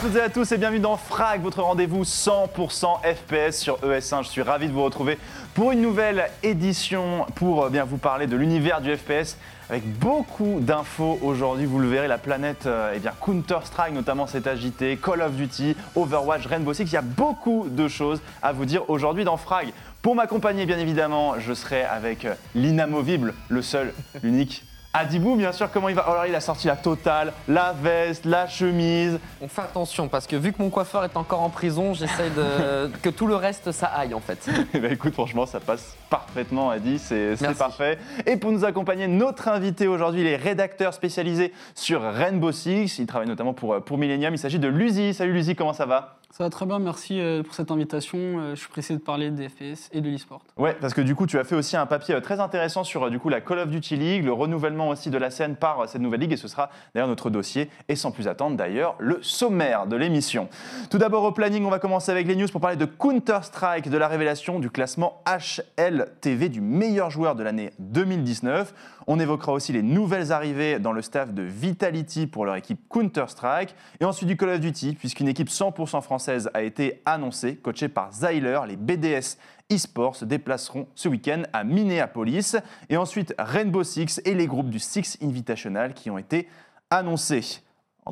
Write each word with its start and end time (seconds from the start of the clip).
toutes 0.00 0.16
et 0.16 0.20
à 0.22 0.30
tous 0.30 0.50
et 0.52 0.56
bienvenue 0.56 0.80
dans 0.80 0.96
Frag, 0.96 1.42
votre 1.42 1.62
rendez-vous 1.62 2.04
100% 2.04 3.00
FPS 3.02 3.58
sur 3.58 3.76
ES1. 3.80 4.22
Je 4.22 4.28
suis 4.28 4.40
ravi 4.40 4.66
de 4.66 4.72
vous 4.72 4.82
retrouver 4.82 5.18
pour 5.52 5.72
une 5.72 5.82
nouvelle 5.82 6.30
édition 6.42 7.26
pour 7.34 7.64
euh, 7.64 7.68
bien 7.68 7.84
vous 7.84 7.98
parler 7.98 8.26
de 8.26 8.34
l'univers 8.34 8.80
du 8.80 8.96
FPS 8.96 9.36
avec 9.68 9.86
beaucoup 9.98 10.60
d'infos 10.60 11.18
aujourd'hui. 11.20 11.66
Vous 11.66 11.78
le 11.78 11.88
verrez, 11.88 12.08
la 12.08 12.16
planète 12.16 12.64
euh, 12.64 12.94
eh 12.96 12.98
bien 12.98 13.12
Counter-Strike 13.20 13.92
notamment 13.92 14.26
s'est 14.26 14.48
agitée, 14.48 14.96
Call 14.96 15.20
of 15.20 15.32
Duty, 15.32 15.76
Overwatch, 15.94 16.46
Rainbow 16.46 16.72
Six. 16.72 16.84
Il 16.84 16.92
y 16.92 16.96
a 16.96 17.02
beaucoup 17.02 17.66
de 17.68 17.86
choses 17.86 18.22
à 18.40 18.52
vous 18.52 18.64
dire 18.64 18.88
aujourd'hui 18.88 19.24
dans 19.24 19.36
Frag. 19.36 19.70
Pour 20.00 20.14
m'accompagner, 20.14 20.64
bien 20.64 20.78
évidemment, 20.78 21.38
je 21.38 21.52
serai 21.52 21.82
avec 21.82 22.24
euh, 22.24 22.34
l'inamovible, 22.54 23.34
le 23.50 23.60
seul, 23.60 23.92
l'unique 24.22 24.64
Adibou, 24.92 25.36
bien 25.36 25.52
sûr, 25.52 25.70
comment 25.70 25.88
il 25.88 25.94
va? 25.94 26.02
Alors, 26.02 26.26
il 26.26 26.34
a 26.34 26.40
sorti 26.40 26.66
la 26.66 26.74
totale, 26.74 27.32
la 27.46 27.72
veste, 27.72 28.24
la 28.24 28.48
chemise. 28.48 29.20
On 29.40 29.46
fait 29.46 29.60
attention 29.60 30.08
parce 30.08 30.26
que 30.26 30.34
vu 30.34 30.52
que 30.52 30.60
mon 30.60 30.68
coiffeur 30.68 31.04
est 31.04 31.16
encore 31.16 31.42
en 31.42 31.48
prison, 31.48 31.94
j'essaye 31.94 32.30
de 32.30 32.90
que 33.02 33.08
tout 33.08 33.28
le 33.28 33.36
reste 33.36 33.70
ça 33.70 33.86
aille 33.86 34.14
en 34.14 34.20
fait. 34.20 34.48
Eh 34.74 34.80
ben, 34.80 34.90
écoute, 34.90 35.12
franchement, 35.12 35.46
ça 35.46 35.60
passe 35.60 35.96
parfaitement, 36.08 36.70
Adi, 36.70 36.98
c'est 36.98 37.36
parfait. 37.56 37.98
Et 38.26 38.36
pour 38.36 38.50
nous 38.50 38.64
accompagner, 38.64 39.06
notre 39.06 39.46
invité 39.46 39.86
aujourd'hui, 39.86 40.22
il 40.22 40.26
est 40.26 40.36
rédacteur 40.36 40.92
spécialisé 40.92 41.52
sur 41.76 42.02
Rainbow 42.02 42.50
Six. 42.50 42.98
Il 42.98 43.06
travaille 43.06 43.28
notamment 43.28 43.54
pour, 43.54 43.74
euh, 43.74 43.80
pour 43.80 43.96
Millennium. 43.96 44.34
Il 44.34 44.38
s'agit 44.38 44.58
de 44.58 44.68
Luzi. 44.68 45.14
Salut 45.14 45.32
Luzi, 45.32 45.54
comment 45.54 45.72
ça 45.72 45.86
va? 45.86 46.19
Ça 46.32 46.44
va 46.44 46.50
très 46.50 46.64
bien, 46.64 46.78
merci 46.78 47.20
euh, 47.20 47.42
pour 47.42 47.54
cette 47.54 47.72
invitation. 47.72 48.18
Euh, 48.18 48.54
Je 48.54 48.60
suis 48.60 48.68
pressé 48.68 48.94
de 48.94 49.00
parler 49.00 49.32
des 49.32 49.48
FPS 49.48 49.88
et 49.90 50.00
de 50.00 50.08
l'e-sport. 50.08 50.40
Ouais, 50.56 50.76
parce 50.80 50.94
que 50.94 51.00
du 51.00 51.16
coup, 51.16 51.26
tu 51.26 51.40
as 51.40 51.44
fait 51.44 51.56
aussi 51.56 51.76
un 51.76 51.86
papier 51.86 52.14
euh, 52.14 52.20
très 52.20 52.38
intéressant 52.38 52.84
sur 52.84 53.10
du 53.10 53.18
coup 53.18 53.28
la 53.30 53.40
Call 53.40 53.58
of 53.58 53.68
Duty 53.68 53.96
League, 53.96 54.24
le 54.24 54.32
renouvellement 54.32 54.90
aussi 54.90 55.10
de 55.10 55.18
la 55.18 55.30
scène 55.30 55.56
par 55.56 55.88
cette 55.88 56.00
nouvelle 56.00 56.20
ligue, 56.20 56.32
et 56.32 56.36
ce 56.36 56.46
sera 56.46 56.70
d'ailleurs 56.94 57.08
notre 57.08 57.30
dossier. 57.30 57.68
Et 57.88 57.96
sans 57.96 58.12
plus 58.12 58.28
attendre, 58.28 58.56
d'ailleurs, 58.56 58.94
le 59.00 59.18
sommaire 59.22 59.88
de 59.88 59.96
l'émission. 59.96 60.48
Tout 60.88 60.98
d'abord 60.98 61.24
au 61.24 61.32
planning, 61.32 61.64
on 61.64 61.70
va 61.70 61.80
commencer 61.80 62.12
avec 62.12 62.28
les 62.28 62.36
news 62.36 62.46
pour 62.46 62.60
parler 62.60 62.76
de 62.76 62.84
Counter 62.84 63.40
Strike, 63.42 63.90
de 63.90 63.98
la 63.98 64.06
révélation 64.06 64.60
du 64.60 64.70
classement 64.70 65.24
HLTV 65.26 66.48
du 66.48 66.60
meilleur 66.60 67.10
joueur 67.10 67.34
de 67.34 67.42
l'année 67.42 67.72
2019. 67.80 68.72
On 69.08 69.18
évoquera 69.18 69.52
aussi 69.52 69.72
les 69.72 69.82
nouvelles 69.82 70.30
arrivées 70.30 70.78
dans 70.78 70.92
le 70.92 71.02
staff 71.02 71.34
de 71.34 71.42
Vitality 71.42 72.28
pour 72.28 72.44
leur 72.44 72.54
équipe 72.54 72.78
Counter 72.88 73.24
Strike, 73.26 73.74
et 73.98 74.04
ensuite 74.04 74.28
du 74.28 74.36
Call 74.36 74.50
of 74.50 74.60
Duty, 74.60 74.94
puisqu'une 74.94 75.26
équipe 75.26 75.48
100% 75.48 76.00
française 76.02 76.19
a 76.28 76.62
été 76.62 77.02
annoncée, 77.06 77.56
coachée 77.56 77.88
par 77.88 78.12
Zyler, 78.12 78.60
les 78.66 78.76
BDS 78.76 79.36
eSports 79.70 80.16
se 80.16 80.24
déplaceront 80.24 80.88
ce 80.94 81.08
week-end 81.08 81.42
à 81.52 81.64
Minneapolis. 81.64 82.56
Et 82.88 82.96
ensuite 82.96 83.34
Rainbow 83.38 83.84
Six 83.84 84.20
et 84.24 84.34
les 84.34 84.46
groupes 84.46 84.70
du 84.70 84.78
Six 84.78 85.18
Invitational 85.22 85.94
qui 85.94 86.10
ont 86.10 86.18
été 86.18 86.48
annoncés. 86.90 87.62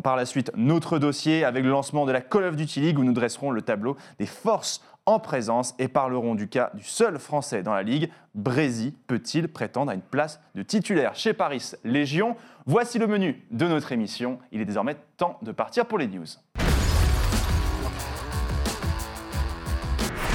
Par 0.03 0.17
la 0.17 0.27
suite, 0.27 0.53
notre 0.55 0.98
dossier 0.98 1.45
avec 1.45 1.64
le 1.64 1.70
lancement 1.70 2.06
de 2.06 2.12
la 2.12 2.20
Call 2.20 2.45
of 2.45 2.56
Duty 2.56 2.81
League 2.81 2.98
où 2.98 3.05
nous 3.05 3.12
dresserons 3.12 3.51
le 3.51 3.62
tableau 3.62 3.97
des 4.19 4.27
forces 4.27 4.83
en 5.06 5.19
présence 5.19 5.75
et 5.79 5.89
parlerons 5.89 6.34
du 6.34 6.48
cas 6.48 6.70
du 6.75 6.84
seul 6.84 7.19
Français 7.19 7.62
dans 7.62 7.73
la 7.73 7.83
Ligue. 7.83 8.11
Brézy 8.34 8.95
peut-il 9.06 9.48
prétendre 9.48 9.91
à 9.91 9.95
une 9.95 10.03
place 10.03 10.41
de 10.55 10.62
titulaire 10.62 11.17
chez 11.17 11.33
Paris 11.33 11.73
Légion? 11.83 12.36
Voici 12.67 12.98
le 12.98 13.06
menu 13.06 13.42
de 13.51 13.67
notre 13.67 13.91
émission. 13.92 14.39
Il 14.53 14.61
est 14.61 14.67
désormais 14.67 14.97
temps 15.17 15.39
de 15.42 15.51
partir 15.51 15.86
pour 15.86 15.98
les 15.98 16.06
news. 16.06 16.27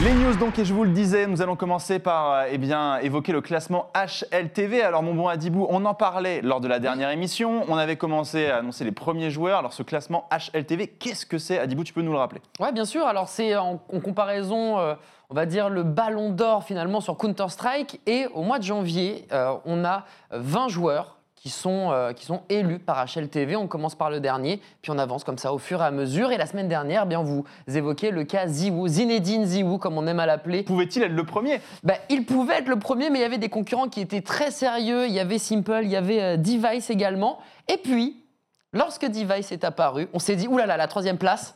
Les 0.04 0.14
news 0.14 0.36
donc, 0.36 0.60
et 0.60 0.66
je 0.66 0.74
vous 0.74 0.84
le 0.84 0.90
disais, 0.90 1.28
nous 1.28 1.42
allons 1.42 1.56
commencer 1.56 1.98
par 1.98 2.34
euh, 2.34 2.46
eh 2.52 3.06
évoquer 3.06 3.32
le 3.32 3.40
classement 3.40 3.90
HLTV. 3.96 4.82
Alors 4.82 5.02
mon 5.02 5.14
bon 5.14 5.30
Adibou, 5.30 5.66
on 5.70 5.86
en 5.86 5.94
parlait 5.94 6.42
lors 6.42 6.60
de 6.60 6.68
la 6.68 6.80
dernière 6.80 7.10
émission, 7.10 7.64
on 7.70 7.78
avait 7.78 7.96
commencé 7.96 8.48
à 8.48 8.58
annoncer 8.58 8.84
les 8.84 8.92
premiers 8.92 9.30
joueurs. 9.30 9.60
Alors 9.60 9.72
ce 9.72 9.82
classement 9.82 10.28
HLTV, 10.30 10.88
qu'est-ce 10.88 11.26
que 11.26 11.38
c'est 11.38 11.58
Adibou, 11.58 11.86
tu 11.86 11.94
peux 11.94 12.02
nous 12.02 12.12
le 12.12 12.18
rappeler? 12.18 12.42
Ouais, 12.60 12.74
bien 12.74 12.84
sûr. 12.84 13.06
Alors 13.06 13.30
c'est 13.30 13.56
en, 13.56 13.82
en 13.94 14.00
comparaison, 14.02 14.78
euh, 14.78 14.96
on 15.30 15.36
va 15.36 15.46
dire 15.46 15.70
le 15.70 15.84
Ballon 15.84 16.32
d'Or 16.32 16.66
finalement 16.66 17.00
sur 17.00 17.16
Counter 17.18 17.48
Strike 17.48 18.02
et 18.06 18.28
au 18.34 18.42
mois 18.42 18.60
de 18.60 18.66
janvier, 18.66 19.26
euh, 19.32 19.54
on 19.64 19.86
a 19.86 20.04
20 20.32 20.68
joueurs. 20.68 21.20
Qui 21.44 21.50
sont, 21.50 21.92
euh, 21.92 22.14
qui 22.14 22.24
sont 22.24 22.44
élus 22.48 22.80
par 22.80 23.06
HLTV. 23.06 23.58
On 23.58 23.68
commence 23.68 23.96
par 23.96 24.10
le 24.10 24.22
dernier, 24.22 24.62
puis 24.82 24.92
on 24.92 24.98
avance 24.98 25.26
comme 25.26 25.38
ça 25.38 25.52
au 25.52 25.58
fur 25.58 25.82
et 25.82 25.86
à 25.86 25.92
mesure. 25.92 26.32
Et 26.32 26.38
la 26.38 26.46
semaine 26.46 26.70
dernière, 26.70 27.02
eh 27.04 27.10
bien, 27.10 27.22
vous 27.22 27.44
évoquez 27.68 28.12
le 28.12 28.24
cas 28.24 28.48
Ziwoo, 28.48 28.88
Zinedine 28.88 29.46
Ziwoo, 29.46 29.78
comme 29.78 29.98
on 29.98 30.08
aime 30.08 30.22
à 30.22 30.26
l'appeler. 30.26 30.64
Pouvait-il 30.64 31.04
être 31.04 31.12
le 31.12 31.26
premier? 31.26 31.60
Bah, 31.84 31.96
il 32.10 32.24
pouvait 32.24 32.60
être 32.60 32.70
le 32.70 32.80
premier, 32.80 33.10
mais 33.10 33.20
il 33.20 33.24
y 33.24 33.26
avait 33.26 33.40
des 33.40 33.50
concurrents 33.50 33.90
qui 33.90 34.00
étaient 34.00 34.22
très 34.22 34.52
sérieux. 34.52 35.06
Il 35.06 35.12
y 35.12 35.20
avait 35.20 35.38
Simple, 35.38 35.82
il 35.84 35.90
y 35.90 35.98
avait 35.98 36.22
euh, 36.22 36.38
Device 36.38 36.90
également. 36.90 37.40
Et 37.68 37.76
puis, 37.76 38.24
lorsque 38.72 39.06
Device 39.06 39.52
est 39.52 39.66
apparu, 39.66 40.08
on 40.14 40.20
s'est 40.20 40.38
dit, 40.38 40.48
oulala, 40.48 40.78
la 40.78 40.88
troisième 40.88 41.18
place, 41.18 41.56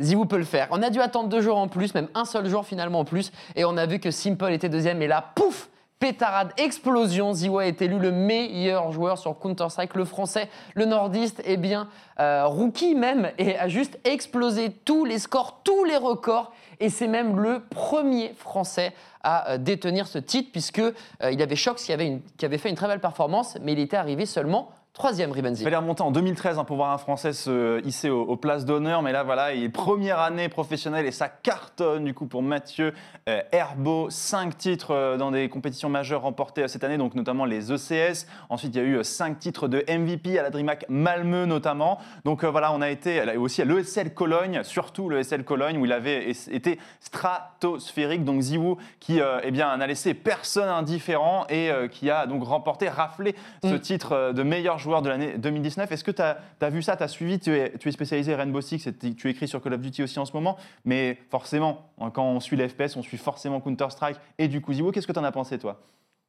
Ziwoo 0.00 0.24
peut 0.24 0.36
le 0.36 0.42
faire. 0.42 0.66
On 0.72 0.82
a 0.82 0.90
dû 0.90 1.00
attendre 1.00 1.28
deux 1.28 1.42
jours 1.42 1.58
en 1.58 1.68
plus, 1.68 1.94
même 1.94 2.08
un 2.16 2.24
seul 2.24 2.48
jour 2.48 2.66
finalement 2.66 2.98
en 2.98 3.04
plus, 3.04 3.30
et 3.54 3.64
on 3.64 3.76
a 3.76 3.86
vu 3.86 4.00
que 4.00 4.10
Simple 4.10 4.50
était 4.50 4.68
deuxième, 4.68 5.00
et 5.00 5.06
là, 5.06 5.24
pouf 5.36 5.68
Pétarade, 6.02 6.50
explosion, 6.56 7.32
Ziwoo 7.32 7.60
est 7.60 7.80
élu 7.80 7.96
le 7.96 8.10
meilleur 8.10 8.90
joueur 8.90 9.18
sur 9.18 9.38
Counter-Strike, 9.38 9.94
le 9.94 10.04
français, 10.04 10.48
le 10.74 10.84
nordiste, 10.84 11.40
eh 11.44 11.56
bien, 11.56 11.88
euh, 12.18 12.44
rookie 12.44 12.96
même, 12.96 13.30
et 13.38 13.56
a 13.56 13.68
juste 13.68 14.00
explosé 14.02 14.72
tous 14.84 15.04
les 15.04 15.20
scores, 15.20 15.60
tous 15.62 15.84
les 15.84 15.96
records, 15.96 16.50
et 16.80 16.88
c'est 16.88 17.06
même 17.06 17.38
le 17.38 17.60
premier 17.70 18.34
français 18.34 18.94
à 19.22 19.52
euh, 19.52 19.58
détenir 19.58 20.08
ce 20.08 20.18
titre, 20.18 20.50
puisque 20.50 20.80
euh, 20.80 20.92
il 21.30 21.40
avait 21.40 21.54
Shox 21.54 21.76
qui 21.84 21.92
avait 21.92 22.58
fait 22.58 22.68
une 22.68 22.74
très 22.74 22.88
belle 22.88 22.98
performance, 22.98 23.56
mais 23.62 23.70
il 23.70 23.78
était 23.78 23.96
arrivé 23.96 24.26
seulement 24.26 24.70
troisième, 24.92 25.32
Rivenzi. 25.32 25.62
Il 25.62 25.64
fallait 25.64 25.76
remonter 25.76 26.02
en 26.02 26.10
2013 26.10 26.58
hein, 26.58 26.64
pour 26.64 26.76
voir 26.76 26.90
un 26.90 26.98
Français 26.98 27.32
se 27.32 27.84
hisser 27.86 28.10
aux, 28.10 28.22
aux 28.22 28.36
places 28.36 28.64
d'honneur, 28.64 29.02
mais 29.02 29.12
là 29.12 29.22
voilà, 29.22 29.54
il 29.54 29.64
est 29.64 29.68
première 29.68 30.18
année 30.20 30.48
professionnelle 30.48 31.06
et 31.06 31.10
ça 31.12 31.28
cartonne 31.28 32.04
du 32.04 32.14
coup 32.14 32.26
pour 32.26 32.42
Mathieu 32.42 32.92
euh, 33.28 33.40
Herbeau. 33.52 34.08
Cinq 34.10 34.58
titres 34.58 34.92
euh, 34.92 35.16
dans 35.16 35.30
des 35.30 35.48
compétitions 35.48 35.88
majeures 35.88 36.22
remportées 36.22 36.62
euh, 36.64 36.68
cette 36.68 36.84
année, 36.84 36.98
donc 36.98 37.14
notamment 37.14 37.44
les 37.44 37.72
ECS. 37.72 38.26
Ensuite, 38.48 38.74
il 38.74 38.78
y 38.78 38.84
a 38.84 38.86
eu 38.86 38.96
euh, 38.96 39.02
cinq 39.02 39.38
titres 39.38 39.68
de 39.68 39.84
MVP 39.88 40.38
à 40.38 40.42
la 40.42 40.50
DreamHack 40.50 40.86
Malmö 40.88 41.46
notamment. 41.46 41.98
Donc 42.24 42.44
euh, 42.44 42.50
voilà, 42.50 42.72
on 42.72 42.80
a 42.80 42.90
été 42.90 43.24
là, 43.24 43.38
aussi 43.38 43.62
à 43.62 43.64
l'ESL 43.64 44.14
Cologne, 44.14 44.62
surtout 44.62 45.08
l'ESL 45.08 45.44
Cologne 45.44 45.78
où 45.78 45.86
il 45.86 45.92
avait 45.92 46.30
été 46.30 46.78
stratosphérique. 47.00 48.24
Donc 48.24 48.40
Ziwoo 48.42 48.78
qui 49.00 49.20
euh, 49.20 49.40
eh 49.42 49.50
bien, 49.50 49.76
n'a 49.76 49.86
laissé 49.86 50.14
personne 50.14 50.68
indifférent 50.68 51.46
et 51.48 51.70
euh, 51.70 51.88
qui 51.88 52.10
a 52.10 52.26
donc 52.26 52.44
remporté, 52.44 52.88
raflé 52.88 53.34
ce 53.62 53.72
Mm. 53.72 53.80
titre 53.80 54.12
euh, 54.12 54.32
de 54.32 54.42
meilleur 54.42 54.78
joueur 54.82 55.02
de 55.02 55.08
l'année 55.08 55.38
2019. 55.38 55.90
Est-ce 55.90 56.04
que 56.04 56.10
tu 56.10 56.20
as, 56.20 56.70
vu 56.70 56.82
ça, 56.82 56.96
tu 56.96 57.02
as 57.02 57.08
suivi, 57.08 57.38
tu 57.38 57.56
es, 57.56 57.76
tu 57.78 57.88
es 57.88 57.92
spécialisé 57.92 58.34
Rainbow 58.34 58.60
Six, 58.60 58.88
tu 59.16 59.30
écris 59.30 59.48
sur 59.48 59.62
Call 59.62 59.74
of 59.74 59.80
Duty 59.80 60.02
aussi 60.02 60.18
en 60.18 60.26
ce 60.26 60.32
moment, 60.32 60.56
mais 60.84 61.18
forcément, 61.30 61.90
hein, 62.00 62.10
quand 62.10 62.24
on 62.24 62.40
suit 62.40 62.56
les 62.56 62.68
FPS, 62.68 62.96
on 62.96 63.02
suit 63.02 63.16
forcément 63.16 63.60
Counter-Strike 63.60 64.18
et 64.38 64.48
du 64.48 64.60
coup 64.60 64.72
Ziwoo. 64.74 64.92
Qu'est-ce 64.92 65.06
que 65.06 65.12
tu 65.12 65.18
en 65.18 65.24
as 65.24 65.32
pensé 65.32 65.58
toi? 65.58 65.80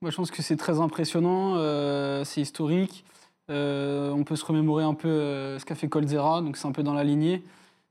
Moi, 0.02 0.12
je 0.12 0.18
pense 0.18 0.32
que 0.32 0.42
c'est 0.42 0.58
très 0.58 0.80
impressionnant, 0.80 1.56
euh, 1.56 2.24
c'est 2.24 2.42
historique. 2.42 3.06
Euh, 3.50 4.12
on 4.12 4.24
peut 4.24 4.36
se 4.36 4.46
remémorer 4.46 4.84
un 4.84 4.94
peu 4.94 5.08
euh, 5.08 5.60
ce 5.60 5.66
qu'a 5.66 5.76
fait 5.76 5.88
Coldzera, 5.88 6.42
donc 6.42 6.58
c'est 6.58 6.68
un 6.68 6.72
peu 6.72 6.84
dans 6.84 6.94
la 6.94 7.04
lignée. 7.04 7.44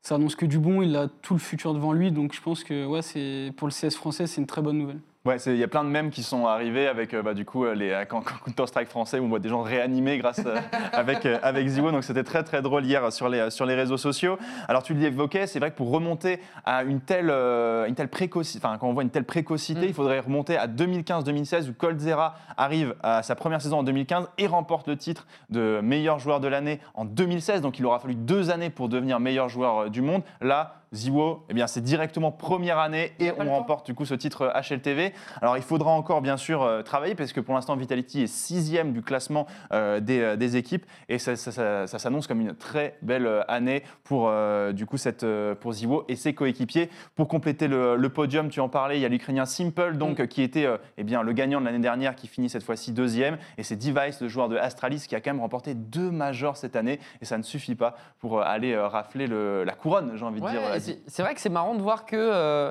Ça 0.02 0.16
annonce 0.16 0.36
que 0.36 0.44
du 0.44 0.58
bon, 0.58 0.82
il 0.82 0.94
a 0.96 1.08
tout 1.08 1.34
le 1.34 1.40
futur 1.40 1.72
devant 1.74 1.92
lui, 1.92 2.10
donc 2.10 2.34
je 2.34 2.40
pense 2.42 2.64
que 2.64 2.86
ouais, 2.86 3.52
pour 3.52 3.68
le 3.68 3.72
CS 3.72 3.94
français, 3.94 4.26
c'est 4.26 4.40
une 4.40 4.46
très 4.46 4.60
bonne 4.60 4.78
nouvelle. 4.78 5.00
Ouais, 5.24 5.36
il 5.46 5.56
y 5.56 5.62
a 5.62 5.68
plein 5.68 5.84
de 5.84 5.88
mèmes 5.88 6.10
qui 6.10 6.24
sont 6.24 6.46
arrivés 6.46 6.88
avec 6.88 7.14
euh, 7.14 7.22
bah, 7.22 7.32
du 7.32 7.44
coup 7.44 7.64
euh, 7.64 7.76
les 7.76 7.90
euh, 7.90 8.04
quand 8.04 8.22
Counter-Strike 8.44 8.88
français 8.88 9.20
où 9.20 9.24
on 9.24 9.28
voit 9.28 9.38
des 9.38 9.48
gens 9.48 9.62
réanimés 9.62 10.18
grâce 10.18 10.40
euh, 10.44 10.58
avec 10.92 11.24
avec 11.26 11.68
Ziwo. 11.68 11.92
Donc 11.92 12.02
c'était 12.02 12.24
très 12.24 12.42
très 12.42 12.60
drôle 12.60 12.84
hier 12.84 13.12
sur 13.12 13.28
les 13.28 13.48
sur 13.50 13.64
les 13.64 13.76
réseaux 13.76 13.96
sociaux. 13.96 14.36
Alors 14.66 14.82
tu 14.82 14.94
l'évoquais, 14.94 15.46
c'est 15.46 15.60
vrai 15.60 15.70
que 15.70 15.76
pour 15.76 15.92
remonter 15.92 16.40
à 16.64 16.82
une 16.82 17.00
telle 17.00 17.30
une 17.30 17.94
telle 17.94 18.08
précocité, 18.08 18.66
enfin 18.66 18.78
quand 18.78 18.88
on 18.88 18.94
voit 18.94 19.04
une 19.04 19.10
telle 19.10 19.24
précocité, 19.24 19.82
Mm. 19.82 19.88
il 19.88 19.94
faudrait 19.94 20.18
remonter 20.18 20.56
à 20.56 20.66
2015-2016 20.66 21.70
où 21.70 21.72
Coldzera 21.72 22.34
arrive 22.56 22.96
à 23.04 23.22
sa 23.22 23.36
première 23.36 23.62
saison 23.62 23.78
en 23.78 23.82
2015 23.84 24.28
et 24.38 24.48
remporte 24.48 24.88
le 24.88 24.96
titre 24.96 25.28
de 25.50 25.78
meilleur 25.84 26.18
joueur 26.18 26.40
de 26.40 26.48
l'année 26.48 26.80
en 26.94 27.04
2016. 27.04 27.60
Donc 27.60 27.78
il 27.78 27.86
aura 27.86 28.00
fallu 28.00 28.16
deux 28.16 28.50
années 28.50 28.70
pour 28.70 28.88
devenir 28.88 29.20
meilleur 29.20 29.48
joueur 29.48 29.88
du 29.88 30.02
monde. 30.02 30.22
Là, 30.40 30.81
Ziwo, 30.92 31.44
eh 31.48 31.54
bien 31.54 31.66
c'est 31.66 31.80
directement 31.80 32.30
première 32.32 32.78
année 32.78 33.12
et 33.18 33.30
on 33.32 33.44
remporte 33.50 33.86
du 33.86 33.94
coup 33.94 34.04
ce 34.04 34.14
titre 34.14 34.52
HLTV. 34.54 35.12
Alors 35.40 35.56
il 35.56 35.62
faudra 35.62 35.90
encore 35.92 36.20
bien 36.20 36.36
sûr 36.36 36.62
euh, 36.62 36.82
travailler 36.82 37.14
parce 37.14 37.32
que 37.32 37.40
pour 37.40 37.54
l'instant 37.54 37.76
Vitality 37.76 38.22
est 38.22 38.26
sixième 38.26 38.92
du 38.92 39.02
classement 39.02 39.46
euh, 39.72 40.00
des, 40.00 40.20
euh, 40.20 40.36
des 40.36 40.56
équipes 40.56 40.84
et 41.08 41.18
ça, 41.18 41.36
ça- 41.36 41.52
ça- 41.52 41.86
ça 41.86 41.98
s'annonce 41.98 42.26
comme 42.26 42.40
une 42.40 42.54
très 42.54 42.96
belle 43.02 43.44
année 43.48 43.82
pour 44.04 44.26
euh, 44.28 44.72
du 44.72 44.86
coup 44.86 44.96
cette 44.98 45.26
pour 45.60 45.72
Ziwo 45.72 46.04
et 46.08 46.16
ses 46.16 46.34
coéquipiers. 46.34 46.90
Pour 47.16 47.28
compléter 47.28 47.68
le, 47.68 47.96
le 47.96 48.08
podium, 48.08 48.48
tu 48.50 48.60
en 48.60 48.68
parlais, 48.68 48.98
il 48.98 49.00
y 49.00 49.06
a 49.06 49.08
l'Ukrainien 49.08 49.46
Simple 49.46 49.96
donc 49.96 50.18
Mm. 50.20 50.26
qui 50.28 50.42
était 50.42 50.66
euh, 50.66 50.76
eh 50.98 51.04
bien 51.04 51.22
le 51.22 51.32
gagnant 51.32 51.60
de 51.60 51.64
l'année 51.64 51.78
dernière 51.78 52.14
qui 52.16 52.26
finit 52.28 52.48
cette 52.50 52.62
fois-ci 52.64 52.92
deuxième 52.92 53.38
et 53.56 53.62
c'est 53.62 53.76
Device 53.76 54.20
le 54.20 54.28
joueur 54.28 54.48
de 54.48 54.56
Astralis 54.56 55.06
qui 55.08 55.14
a 55.16 55.20
quand 55.20 55.30
même 55.32 55.40
remporté 55.40 55.74
deux 55.74 56.10
majors 56.10 56.56
cette 56.56 56.76
année 56.76 57.00
et 57.20 57.24
ça 57.24 57.38
ne 57.38 57.42
suffit 57.42 57.74
pas 57.74 57.96
pour 58.18 58.42
aller 58.42 58.76
rafler 58.76 59.26
le- 59.26 59.64
la 59.64 59.72
couronne 59.72 60.12
j'ai 60.16 60.24
envie 60.24 60.40
de 60.40 60.44
dire. 60.52 60.60
C'est 61.06 61.22
vrai 61.22 61.34
que 61.34 61.40
c'est 61.40 61.48
marrant 61.48 61.74
de 61.74 61.82
voir 61.82 62.04
que 62.04 62.16
euh, 62.16 62.70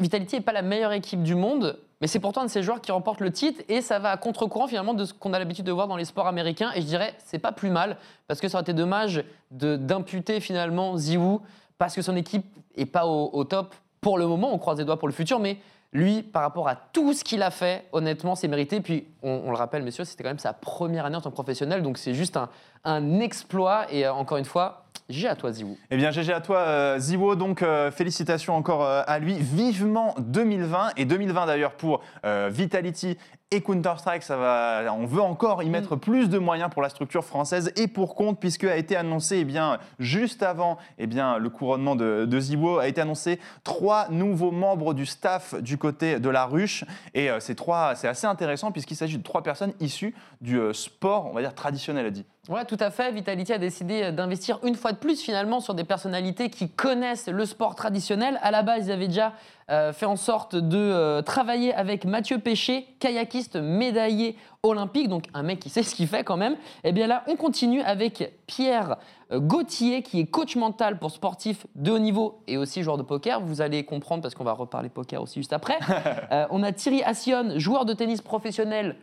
Vitality 0.00 0.36
n'est 0.36 0.42
pas 0.42 0.52
la 0.52 0.62
meilleure 0.62 0.92
équipe 0.92 1.22
du 1.22 1.34
monde, 1.34 1.78
mais 2.00 2.06
c'est 2.06 2.18
pourtant 2.18 2.42
un 2.42 2.46
de 2.46 2.50
ces 2.50 2.62
joueurs 2.62 2.80
qui 2.80 2.92
remporte 2.92 3.20
le 3.20 3.32
titre 3.32 3.62
et 3.68 3.80
ça 3.80 3.98
va 3.98 4.10
à 4.10 4.16
contre-courant 4.16 4.66
finalement 4.66 4.94
de 4.94 5.04
ce 5.04 5.14
qu'on 5.14 5.32
a 5.32 5.38
l'habitude 5.38 5.64
de 5.64 5.72
voir 5.72 5.88
dans 5.88 5.96
les 5.96 6.04
sports 6.04 6.26
américains. 6.26 6.72
Et 6.74 6.82
je 6.82 6.86
dirais, 6.86 7.14
c'est 7.24 7.38
pas 7.38 7.52
plus 7.52 7.70
mal 7.70 7.96
parce 8.28 8.40
que 8.40 8.48
ça 8.48 8.56
aurait 8.58 8.62
été 8.62 8.74
dommage 8.74 9.24
d'imputer 9.50 10.40
finalement 10.40 10.96
Ziwoo 10.96 11.40
parce 11.78 11.94
que 11.94 12.02
son 12.02 12.16
équipe 12.16 12.44
est 12.76 12.86
pas 12.86 13.06
au, 13.06 13.44
top 13.44 13.74
pour 14.00 14.18
le 14.18 14.26
moment. 14.26 14.52
On 14.52 14.58
croise 14.58 14.78
les 14.78 14.84
doigts 14.84 14.98
pour 14.98 15.08
le 15.08 15.14
futur, 15.14 15.38
mais 15.38 15.58
lui, 15.92 16.22
par 16.22 16.42
rapport 16.42 16.68
à 16.68 16.76
tout 16.76 17.14
ce 17.14 17.24
qu'il 17.24 17.42
a 17.42 17.50
fait, 17.50 17.86
honnêtement, 17.92 18.34
c'est 18.34 18.48
mérité. 18.48 18.80
Puis, 18.80 19.06
on, 19.22 19.50
le 19.50 19.56
rappelle, 19.56 19.82
messieurs, 19.82 20.04
c'était 20.04 20.22
quand 20.22 20.30
même 20.30 20.38
sa 20.38 20.52
première 20.52 21.06
année 21.06 21.16
en 21.16 21.20
tant 21.20 21.30
que 21.30 21.34
professionnel, 21.34 21.82
donc 21.82 21.96
c'est 21.96 22.12
juste 22.12 22.36
un, 22.36 22.50
un 22.84 23.20
exploit. 23.20 23.86
Et 23.90 24.04
euh, 24.04 24.12
encore 24.12 24.36
une 24.36 24.44
fois, 24.44 24.85
j'ai 25.08 25.28
à 25.28 25.36
toi, 25.36 25.52
Ziwoo. 25.52 25.76
Eh 25.90 25.96
bien, 25.96 26.10
GG 26.10 26.32
à 26.32 26.40
toi, 26.40 26.58
euh, 26.58 26.98
Ziwo. 26.98 27.36
Donc, 27.36 27.62
euh, 27.62 27.92
félicitations 27.92 28.56
encore 28.56 28.84
euh, 28.84 29.02
à 29.06 29.20
lui. 29.20 29.36
Vivement 29.38 30.16
2020 30.18 30.90
et 30.96 31.04
2020 31.04 31.46
d'ailleurs 31.46 31.72
pour 31.72 32.02
Vitality 32.50 33.16
et 33.50 33.60
Counter-Strike. 33.60 34.22
Ça 34.22 34.36
va, 34.36 34.92
on 34.92 35.06
veut 35.06 35.22
encore 35.22 35.62
y 35.62 35.70
mettre 35.70 35.96
plus 35.96 36.28
de 36.28 36.38
moyens 36.38 36.70
pour 36.70 36.82
la 36.82 36.88
structure 36.88 37.24
française 37.24 37.72
et 37.76 37.86
pour 37.86 38.14
compte, 38.14 38.40
puisque 38.40 38.64
a 38.64 38.76
été 38.76 38.96
annoncé, 38.96 39.38
eh 39.38 39.44
bien, 39.44 39.78
juste 39.98 40.42
avant, 40.42 40.78
eh 40.98 41.06
bien, 41.06 41.38
le 41.38 41.48
couronnement 41.50 41.96
de, 41.96 42.24
de 42.24 42.40
Ziwo, 42.40 42.78
a 42.78 42.88
été 42.88 43.00
annoncé 43.00 43.38
trois 43.64 44.08
nouveaux 44.10 44.50
membres 44.50 44.94
du 44.94 45.06
staff 45.06 45.54
du 45.60 45.78
côté 45.78 46.18
de 46.18 46.28
la 46.28 46.46
ruche. 46.46 46.84
Et 47.14 47.30
euh, 47.30 47.40
ces 47.40 47.54
trois, 47.54 47.94
c'est 47.94 48.08
assez 48.08 48.26
intéressant 48.26 48.72
puisqu'il 48.72 48.96
s'agit 48.96 49.18
de 49.18 49.22
trois 49.22 49.42
personnes 49.42 49.72
issues 49.80 50.14
du 50.40 50.58
euh, 50.58 50.72
sport, 50.72 51.26
on 51.26 51.32
va 51.32 51.40
dire 51.40 51.54
traditionnel, 51.54 52.06
a 52.06 52.10
dit. 52.10 52.24
Ouais, 52.48 52.64
tout 52.64 52.76
à 52.78 52.90
fait. 52.90 53.10
Vitality 53.10 53.52
a 53.52 53.58
décidé 53.58 54.04
euh, 54.04 54.12
d'investir 54.12 54.60
une 54.62 54.76
fois 54.76 54.92
de 54.92 54.98
plus 54.98 55.20
finalement 55.20 55.60
sur 55.60 55.74
des 55.74 55.84
personnalités 55.84 56.48
qui 56.48 56.70
connaissent 56.70 57.28
le 57.28 57.44
sport 57.44 57.74
traditionnel. 57.74 58.38
À 58.42 58.50
la 58.50 58.62
base, 58.62 58.86
ils 58.86 58.92
avaient 58.92 59.08
déjà 59.08 59.32
euh, 59.70 59.92
fait 59.92 60.06
en 60.06 60.16
sorte 60.16 60.54
de 60.54 60.78
euh, 60.78 61.22
travailler 61.22 61.74
avec 61.74 62.04
Mathieu 62.04 62.38
Péché, 62.38 62.86
kayakiste 63.00 63.56
médaillé 63.56 64.36
olympique, 64.62 65.08
donc 65.08 65.24
un 65.34 65.42
mec 65.42 65.60
qui 65.60 65.70
sait 65.70 65.82
ce 65.82 65.94
qu'il 65.94 66.06
fait 66.06 66.24
quand 66.24 66.36
même. 66.36 66.56
Et 66.84 66.92
bien 66.92 67.06
là, 67.06 67.24
on 67.26 67.36
continue 67.36 67.82
avec 67.82 68.32
Pierre 68.46 68.96
euh, 69.32 69.40
Gauthier, 69.40 70.02
qui 70.02 70.20
est 70.20 70.26
coach 70.26 70.56
mental 70.56 70.98
pour 70.98 71.10
sportifs 71.10 71.66
de 71.74 71.90
haut 71.90 71.98
niveau 71.98 72.40
et 72.46 72.56
aussi 72.56 72.82
joueur 72.82 72.96
de 72.96 73.02
poker. 73.02 73.40
Vous 73.40 73.60
allez 73.60 73.84
comprendre 73.84 74.22
parce 74.22 74.34
qu'on 74.34 74.44
va 74.44 74.52
reparler 74.52 74.88
poker 74.88 75.22
aussi 75.22 75.40
juste 75.40 75.52
après. 75.52 75.78
Euh, 76.32 76.46
on 76.50 76.62
a 76.62 76.72
Thierry 76.72 77.02
Assion, 77.02 77.58
joueur 77.58 77.84
de 77.84 77.92
tennis 77.92 78.20
professionnel 78.20 78.96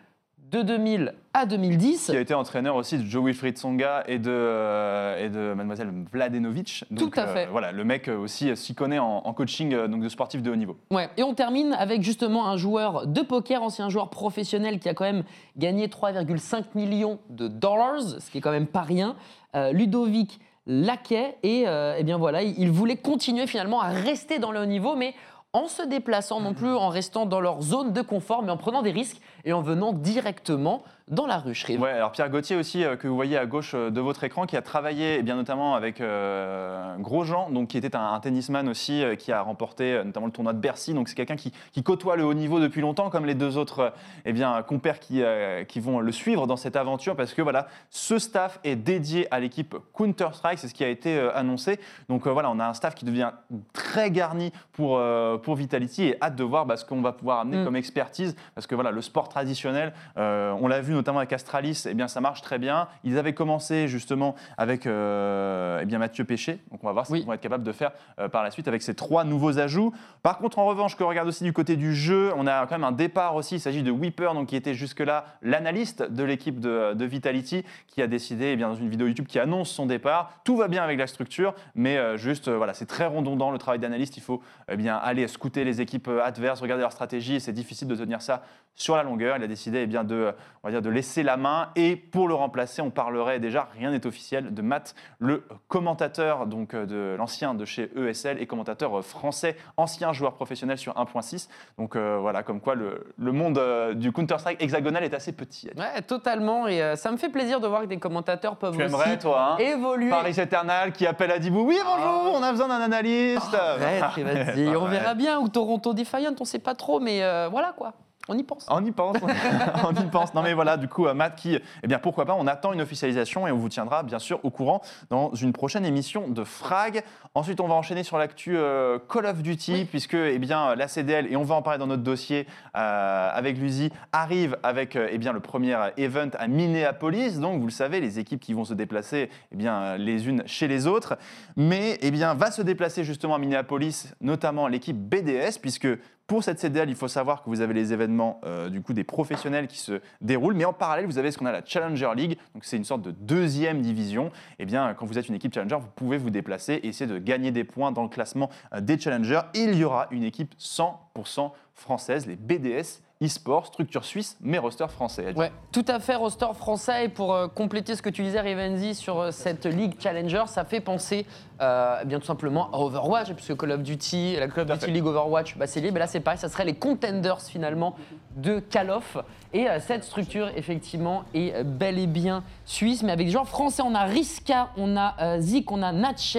de 0.54 0.62
2000 0.62 1.16
à 1.34 1.48
2010. 1.48 2.12
Qui 2.12 2.16
a 2.16 2.20
été 2.20 2.36
entraîneur 2.36 2.76
aussi 2.76 3.00
de 3.00 3.04
Joe 3.04 3.26
Wilfried 3.26 3.58
Songa 3.58 4.04
et 4.08 4.20
de, 4.20 4.30
euh, 4.30 5.26
et 5.26 5.30
de 5.30 5.54
mademoiselle 5.56 5.92
Vladenovic. 6.12 6.86
Tout 6.96 7.10
à 7.16 7.26
fait. 7.26 7.48
voilà, 7.48 7.72
le 7.72 7.84
mec 7.84 8.08
euh, 8.08 8.18
aussi 8.18 8.52
euh, 8.52 8.56
s'y 8.56 8.76
connaît 8.76 9.00
en, 9.00 9.24
en 9.26 9.34
coaching 9.34 9.74
euh, 9.74 9.88
donc 9.88 10.04
de 10.04 10.10
sportifs 10.10 10.44
de 10.44 10.52
haut 10.52 10.56
niveau. 10.56 10.78
Ouais, 10.92 11.10
et 11.18 11.24
on 11.24 11.34
termine 11.34 11.74
avec 11.74 12.04
justement 12.04 12.48
un 12.48 12.58
joueur 12.58 13.08
de 13.08 13.22
poker, 13.22 13.64
ancien 13.64 13.90
joueur 13.90 14.12
professionnel 14.12 14.80
qui 14.80 14.88
a 14.90 14.94
quand 14.94 15.06
même 15.06 15.24
gagné 15.58 15.88
3,5 15.88 16.66
millions 16.76 17.18
de 17.32 17.48
dollars, 17.48 18.02
ce 18.20 18.30
qui 18.30 18.38
est 18.38 18.42
quand 18.42 18.52
même 18.52 18.68
pas 18.68 18.84
rien. 18.84 19.16
Euh, 19.56 19.72
Ludovic 19.72 20.40
Laquet, 20.68 21.36
et 21.42 21.64
euh, 21.68 21.96
eh 21.98 22.04
bien 22.04 22.18
voilà, 22.18 22.44
il 22.44 22.54
il 22.60 22.70
voulait 22.70 22.96
continuer 22.96 23.48
finalement 23.48 23.82
à 23.82 23.90
rester 23.90 24.38
dans 24.38 24.52
le 24.52 24.62
haut 24.62 24.66
niveau, 24.66 24.96
mais 24.96 25.16
en 25.52 25.68
se 25.68 25.84
déplaçant 25.84 26.42
non 26.42 26.54
plus, 26.54 26.74
en 26.74 26.90
restant 26.90 27.26
dans 27.26 27.40
leur 27.40 27.62
zone 27.62 27.94
de 27.94 28.02
confort, 28.02 28.42
mais 28.44 28.52
en 28.52 28.58
prenant 28.58 28.82
des 28.82 28.92
risques 28.92 29.22
et 29.46 29.54
en 29.54 29.62
venant 29.62 29.94
directement 29.94 30.84
dans 31.10 31.26
la 31.26 31.38
rucherie. 31.38 31.76
Ouais, 31.78 31.90
alors 31.90 32.14
Pierre 32.14 32.30
Gauthier 32.30 32.56
aussi, 32.56 32.86
euh, 32.86 32.96
que 32.96 33.10
vous 33.10 33.16
voyez 33.16 33.38
à 33.38 33.46
gauche 33.46 33.74
euh, 33.76 33.90
de 33.90 34.00
votre 34.00 34.24
écran, 34.24 34.46
qui 34.46 34.56
a 34.56 34.62
travaillé 34.62 35.18
eh 35.20 35.22
bien 35.22 35.36
notamment 35.36 35.76
avec 35.76 36.00
euh, 36.00 36.96
Grosjean, 37.00 37.50
donc 37.52 37.68
qui 37.68 37.78
était 37.78 37.94
un, 37.94 38.14
un 38.14 38.20
tennisman 38.22 38.70
aussi, 38.70 39.04
euh, 39.04 39.16
qui 39.16 39.34
a 39.34 39.42
remporté 39.42 40.02
notamment 40.06 40.28
le 40.28 40.32
tournoi 40.32 40.54
de 40.54 40.60
Bercy. 40.60 40.94
Donc 40.94 41.10
c'est 41.10 41.16
quelqu'un 41.16 41.36
qui, 41.36 41.52
qui 41.74 41.84
côtoie 41.84 42.16
le 42.16 42.24
haut 42.24 42.34
niveau 42.34 42.62
depuis 42.62 42.80
longtemps, 42.80 43.10
comme 43.10 43.26
les 43.26 43.36
deux 43.36 43.58
autres 43.58 43.92
eh 44.24 44.32
bien, 44.32 44.62
compères 44.64 45.00
qui, 45.00 45.22
qui 45.68 45.80
vont 45.82 46.00
le 46.00 46.12
suivre 46.14 46.48
dans 46.48 46.56
cette 46.56 46.76
aventure, 46.78 47.16
parce 47.18 47.34
que 47.34 47.42
voilà, 47.42 47.68
ce 47.90 48.20
staff 48.20 48.60
est 48.64 48.78
dédié 48.78 49.28
à 49.34 49.42
l'équipe 49.42 49.76
Counter-Strike, 49.94 50.60
c'est 50.60 50.68
ce 50.70 50.74
qui 50.74 50.86
a 50.86 50.90
été 50.90 51.20
annoncé. 51.36 51.80
Donc 52.08 52.28
voilà, 52.28 52.50
on 52.50 52.60
a 52.60 52.66
un 52.66 52.74
staff 52.74 52.96
qui 52.96 53.04
devient 53.06 53.32
très 53.74 54.10
garni 54.10 54.52
pour, 54.72 55.02
pour 55.42 55.56
Vitality 55.56 56.04
et 56.06 56.18
hâte 56.24 56.36
de 56.36 56.44
voir 56.44 56.66
bah, 56.66 56.78
ce 56.78 56.86
qu'on 56.86 57.02
va 57.02 57.12
pouvoir 57.12 57.40
amener 57.40 57.58
Mm. 57.58 57.66
comme 57.66 57.76
expertise, 57.76 58.36
parce 58.56 58.68
que 58.68 58.76
voilà, 58.76 58.92
le 58.92 59.02
sport 59.02 59.30
traditionnel, 59.34 59.94
euh, 60.18 60.54
on 60.62 60.68
l'a 60.68 60.80
vu 60.82 60.94
notamment 60.94 61.18
avec 61.18 61.34
Astralis, 61.34 61.86
eh 61.90 61.96
bien 61.96 62.08
ça 62.08 62.22
marche 62.22 62.42
très 62.44 62.60
bien. 62.60 62.88
Ils 63.04 63.18
avaient 63.18 63.34
commencé 63.34 63.88
justement 63.88 64.36
avec 64.60 64.86
euh, 64.86 65.80
eh 65.82 65.86
bien 65.86 65.98
Mathieu 65.98 66.24
Péché, 66.24 66.60
donc 66.70 66.84
on 66.84 66.88
va 66.88 66.94
voir 66.94 67.08
ce 67.08 67.12
Oui. 67.14 67.20
qu'ils 67.20 67.28
vont 67.28 67.34
être 67.34 67.42
capables 67.42 67.64
de 67.64 67.72
faire 67.72 67.92
euh, 68.20 68.30
par 68.30 68.44
la 68.44 68.52
suite 68.52 68.68
avec 68.68 68.84
ces 68.84 68.94
trois 68.94 69.24
nouveaux 69.24 69.58
ajouts. 69.58 69.92
Par 70.22 70.38
contre, 70.38 70.60
en 70.60 70.66
revanche, 70.66 70.96
que 70.96 71.04
regarde 71.04 71.28
aussi 71.28 71.44
du 71.44 71.52
côté 71.52 71.76
du 71.76 71.96
jeu, 71.96 72.32
on 72.38 72.46
a 72.46 72.68
quand 72.68 72.76
même 72.76 72.84
un 72.84 72.92
départ 72.92 73.36
aussi. 73.36 73.56
Il 73.56 73.60
s'agit 73.60 73.82
de 73.82 73.90
Weeper, 73.92 74.36
donc 74.36 74.50
qui 74.50 74.56
était 74.56 74.76
jusque-là 74.76 75.26
l'analyste 75.42 76.04
de 76.04 76.24
l'équipe 76.24 76.60
de, 76.60 76.94
de 76.94 77.06
Vitality, 77.06 77.66
qui 77.88 78.04
a 78.04 78.08
décidé, 78.08 78.52
eh 78.52 78.56
bien, 78.56 78.70
dans 78.70 78.76
une 78.76 78.90
vidéo 78.90 79.08
YouTube, 79.08 79.26
qui 79.26 79.40
annonce 79.40 79.72
son 79.72 79.88
départ. 79.88 80.32
Tout 80.44 80.58
va 80.58 80.68
bien 80.68 80.84
avec 80.84 81.00
la 81.00 81.08
structure, 81.08 81.56
mais 81.74 81.98
euh, 81.98 82.18
juste, 82.18 82.50
euh, 82.50 82.58
voilà, 82.58 82.76
c'est 82.76 82.86
très 82.86 83.08
redondant 83.08 83.50
le 83.50 83.58
travail 83.58 83.80
d'analyste. 83.80 84.16
Il 84.18 84.24
faut 84.24 84.42
eh 84.70 84.78
bien 84.78 84.96
aller 84.96 85.28
scouter 85.28 85.64
les 85.64 85.82
équipes 85.82 86.10
adverses, 86.24 86.62
regarder 86.62 86.82
leur 86.82 86.92
stratégie. 86.92 87.36
et 87.36 87.40
C'est 87.40 87.52
difficile 87.54 87.88
de 87.88 87.96
tenir 87.96 88.22
ça 88.22 88.44
sur 88.76 88.96
la 88.96 89.04
longueur. 89.04 89.38
Il 89.38 89.44
a 89.44 89.48
décidé 89.48 89.80
eh 89.84 89.88
bien, 89.88 90.04
de, 90.04 90.34
on 90.64 90.68
va 90.68 90.72
dire, 90.72 90.82
de 90.82 90.90
laisser 90.90 91.24
la 91.24 91.38
main. 91.38 91.70
Et 91.76 91.96
pour 91.96 92.28
le 92.28 92.34
remplacer, 92.34 92.82
on 92.82 92.90
parlerait 92.90 93.40
déjà, 93.40 93.70
rien 93.78 93.92
n'est 93.92 94.06
officiel, 94.06 94.54
de 94.54 94.62
Matt, 94.62 94.96
le 95.20 95.44
commentateur 95.68 96.48
donc, 96.48 96.74
euh, 96.74 96.86
de 96.86 97.16
l'ancien 97.18 97.54
de 97.54 97.66
chez 97.66 97.92
ESL 97.96 98.42
et 98.42 98.48
commentateur 98.48 99.00
euh, 99.00 99.02
français, 99.02 99.56
ancien 99.78 100.14
joueur 100.14 100.34
professionnel 100.34 100.78
sur 100.78 100.94
1.6. 100.94 101.50
Donc 101.78 101.96
euh, 101.96 102.18
voilà, 102.20 102.44
comme 102.44 102.60
quoi 102.62 102.76
le, 102.76 103.14
le 103.18 103.32
monde 103.32 103.58
euh, 103.58 103.94
du 103.94 104.12
Counter-Strike 104.12 104.62
hexagonal 104.62 105.04
est 105.04 105.14
assez 105.14 105.32
petit. 105.32 105.70
Ouais, 105.78 106.02
totalement. 106.02 106.68
Et 106.68 106.82
euh, 106.82 106.96
ça 106.96 107.12
me 107.12 107.18
fait 107.18 107.30
plaisir 107.30 107.60
de 107.60 107.68
voir 107.68 107.82
que 107.82 107.88
des 107.88 107.98
commentateurs 107.98 108.56
peuvent 108.58 108.76
Tu 108.76 108.84
aussi 108.84 108.94
aimerais, 108.94 109.20
toi, 109.20 109.54
hein 109.54 109.58
évoluer. 109.58 110.10
Paris 110.10 110.40
Eternal 110.40 110.92
qui 110.94 111.06
appelle 111.08 111.32
à 111.32 111.40
Dibou. 111.40 111.64
Oui, 111.64 111.78
bonjour, 111.84 112.34
on 112.36 112.44
a 112.44 112.52
besoin 112.52 112.68
d'un 112.68 112.82
analyste. 112.82 113.54
Arrête, 113.54 114.04
vas-y, 114.18 114.76
on 114.76 114.86
verra 114.86 115.14
bien. 115.14 115.40
Ou 115.40 115.48
Toronto 115.50 115.94
Defiant, 115.94 116.34
on 116.40 116.46
sait 116.46 116.60
pas 116.60 116.76
trop, 116.76 117.00
mais 117.00 117.20
voilà 117.50 117.74
quoi. 117.76 117.94
On 118.30 118.38
y 118.38 118.44
pense. 118.44 118.66
On 118.70 118.86
y 118.86 118.92
pense, 118.92 119.18
on 119.84 119.94
y 119.94 120.10
pense. 120.10 120.34
Non 120.34 120.44
mais 120.44 120.54
voilà, 120.54 120.78
du 120.78 120.88
coup, 120.88 121.08
euh, 121.08 121.14
Matt 121.14 121.36
qui, 121.36 121.56
eh 121.56 121.88
bien 121.88 122.00
pourquoi 122.00 122.24
pas, 122.24 122.36
on 122.36 122.48
attend 122.48 122.72
une 122.72 122.80
officialisation 122.80 123.48
et 123.48 123.52
on 123.52 123.58
vous 123.58 123.68
tiendra 123.68 124.02
bien 124.02 124.18
sûr 124.18 124.40
au 124.44 124.50
courant 124.50 124.82
dans 125.10 125.34
une 125.34 125.52
prochaine 125.52 125.86
émission 125.86 126.30
de 126.30 126.46
Frag. 126.46 127.04
Ensuite, 127.36 127.60
on 127.60 127.68
va 127.68 127.74
enchaîner 127.74 128.04
sur 128.04 128.18
l'actu 128.18 128.56
euh, 128.56 128.98
Call 129.10 129.26
of 129.26 129.42
Duty, 129.42 129.86
puisque 129.86 130.14
eh 130.14 130.40
bien, 130.40 130.74
la 130.76 130.88
CDL, 130.88 131.34
et 131.34 131.36
on 131.36 131.44
va 131.44 131.56
en 131.56 131.62
parler 131.62 131.80
dans 131.80 131.88
notre 131.88 132.04
dossier 132.04 132.48
euh, 132.78 133.30
avec 133.34 133.58
l'USI, 133.58 133.92
arrive 134.14 134.58
avec 134.64 134.96
eh 134.96 135.18
bien, 135.18 135.34
le 135.34 135.42
premier 135.42 135.78
event 135.98 136.30
à 136.40 136.48
Minneapolis. 136.48 137.40
Donc 137.40 137.60
vous 137.60 137.68
le 137.68 137.72
savez, 137.72 138.00
les 138.00 138.20
équipes 138.20 138.40
qui 138.40 138.54
vont 138.54 138.64
se 138.64 138.74
déplacer 138.74 139.30
eh 139.52 139.56
bien, 139.58 139.98
les 139.98 140.30
unes 140.30 140.44
chez 140.46 140.70
les 140.70 140.88
autres. 140.88 141.18
Mais 141.58 141.98
eh 142.02 142.12
bien, 142.12 142.36
va 142.36 142.52
se 142.52 142.62
déplacer 142.62 143.04
justement 143.04 143.36
à 143.36 143.40
Minneapolis, 143.40 144.14
notamment 144.22 144.68
l'équipe 144.70 144.98
BDS, 144.98 145.60
puisque 145.62 145.90
pour 146.34 146.44
cette 146.44 146.58
CDL, 146.58 146.90
il 146.90 146.96
faut 146.96 147.08
savoir 147.08 147.44
que 147.44 147.50
vous 147.52 147.62
avez 147.62 147.76
les 147.76 147.94
événements 147.94 148.42
euh, 148.44 148.68
du 148.68 148.82
coup 148.82 148.94
des 148.94 149.04
professionnels 149.04 149.68
qui 149.68 149.78
se 149.78 150.02
déroulent, 150.20 150.56
mais 150.56 150.66
en 150.66 150.74
parallèle, 150.74 151.06
vous 151.06 151.20
avez 151.20 151.30
ce 151.30 151.38
qu'on 151.38 151.46
a 151.46 151.52
la 151.52 151.64
Challenger 151.64 152.10
League, 152.16 152.40
donc 152.56 152.66
c'est 152.66 152.76
une 152.76 152.86
sorte 152.86 153.04
de 153.04 153.12
deuxième 153.12 153.84
division. 153.84 154.32
Et 154.58 154.66
bien, 154.66 154.96
quand 154.96 155.06
vous 155.06 155.20
êtes 155.20 155.30
une 155.30 155.36
équipe 155.36 155.54
Challenger, 155.54 155.76
vous 155.76 155.92
pouvez 155.96 156.18
vous 156.18 156.32
déplacer 156.32 156.74
et 156.74 156.88
essayer 156.88 157.06
de 157.06 157.20
gagner 157.20 157.52
des 157.52 157.64
points 157.64 157.92
dans 157.92 158.02
le 158.02 158.10
classement 158.10 158.50
euh, 158.74 158.82
des 158.82 158.98
Challengers. 158.98 159.42
Il 159.54 159.76
y 159.76 159.84
aura 159.84 160.08
une 160.10 160.24
équipe 160.24 160.56
100% 160.58 161.52
française, 161.76 162.26
les 162.26 162.36
BDS 162.36 163.03
e-sport, 163.22 163.68
structure 163.68 164.04
suisse, 164.04 164.38
mais 164.42 164.58
roster 164.58 164.88
français. 164.90 165.34
Ouais, 165.36 165.52
tout 165.72 165.86
à 165.88 166.00
fait, 166.00 166.16
roster 166.16 166.48
français. 166.56 167.06
Et 167.06 167.10
pour 167.10 167.34
euh, 167.34 167.48
compléter 167.48 167.96
ce 167.96 168.02
que 168.02 168.10
tu 168.10 168.24
disais, 168.24 168.42
Rivenzi, 168.42 168.96
sur 168.96 169.20
euh, 169.20 169.32
cette 169.32 169.66
Ligue 169.66 169.94
Challenger, 170.00 170.44
ça 170.48 170.66
fait 170.66 170.82
penser 170.82 171.26
euh, 171.62 172.00
eh 172.02 172.06
bien 172.06 172.20
tout 172.20 172.26
simplement 172.26 172.70
à 172.72 172.78
Overwatch, 172.80 173.34
puisque 173.34 173.56
Call 173.56 173.72
of 173.72 173.84
Duty, 173.84 174.36
la 174.38 174.48
Call 174.48 174.70
of 174.70 174.80
Duty. 174.80 174.92
League 174.92 175.06
Overwatch, 175.06 175.58
bah, 175.58 175.68
c'est 175.68 175.80
lié. 175.80 175.92
Mais 175.92 176.00
là, 176.00 176.08
c'est 176.08 176.20
pareil, 176.20 176.40
ça 176.40 176.50
serait 176.50 176.66
les 176.66 176.76
contenders 176.76 177.42
finalement 177.42 177.96
de 178.36 178.60
Call 178.60 178.90
of. 178.90 179.18
Et 179.54 179.68
cette 179.80 180.04
structure, 180.04 180.50
effectivement, 180.56 181.26
est 181.36 181.64
bel 181.64 182.00
et 182.00 182.08
bien 182.08 182.44
suisse, 182.66 183.04
mais 183.04 183.12
avec 183.12 183.28
des 183.28 183.32
joueurs 183.32 183.48
français. 183.48 183.84
On 183.86 183.94
a 183.94 184.04
Riska, 184.04 184.70
on 184.78 184.98
a 184.98 185.40
Zik, 185.40 185.72
on 185.72 185.84
a 185.84 185.92
Natche, 185.92 186.38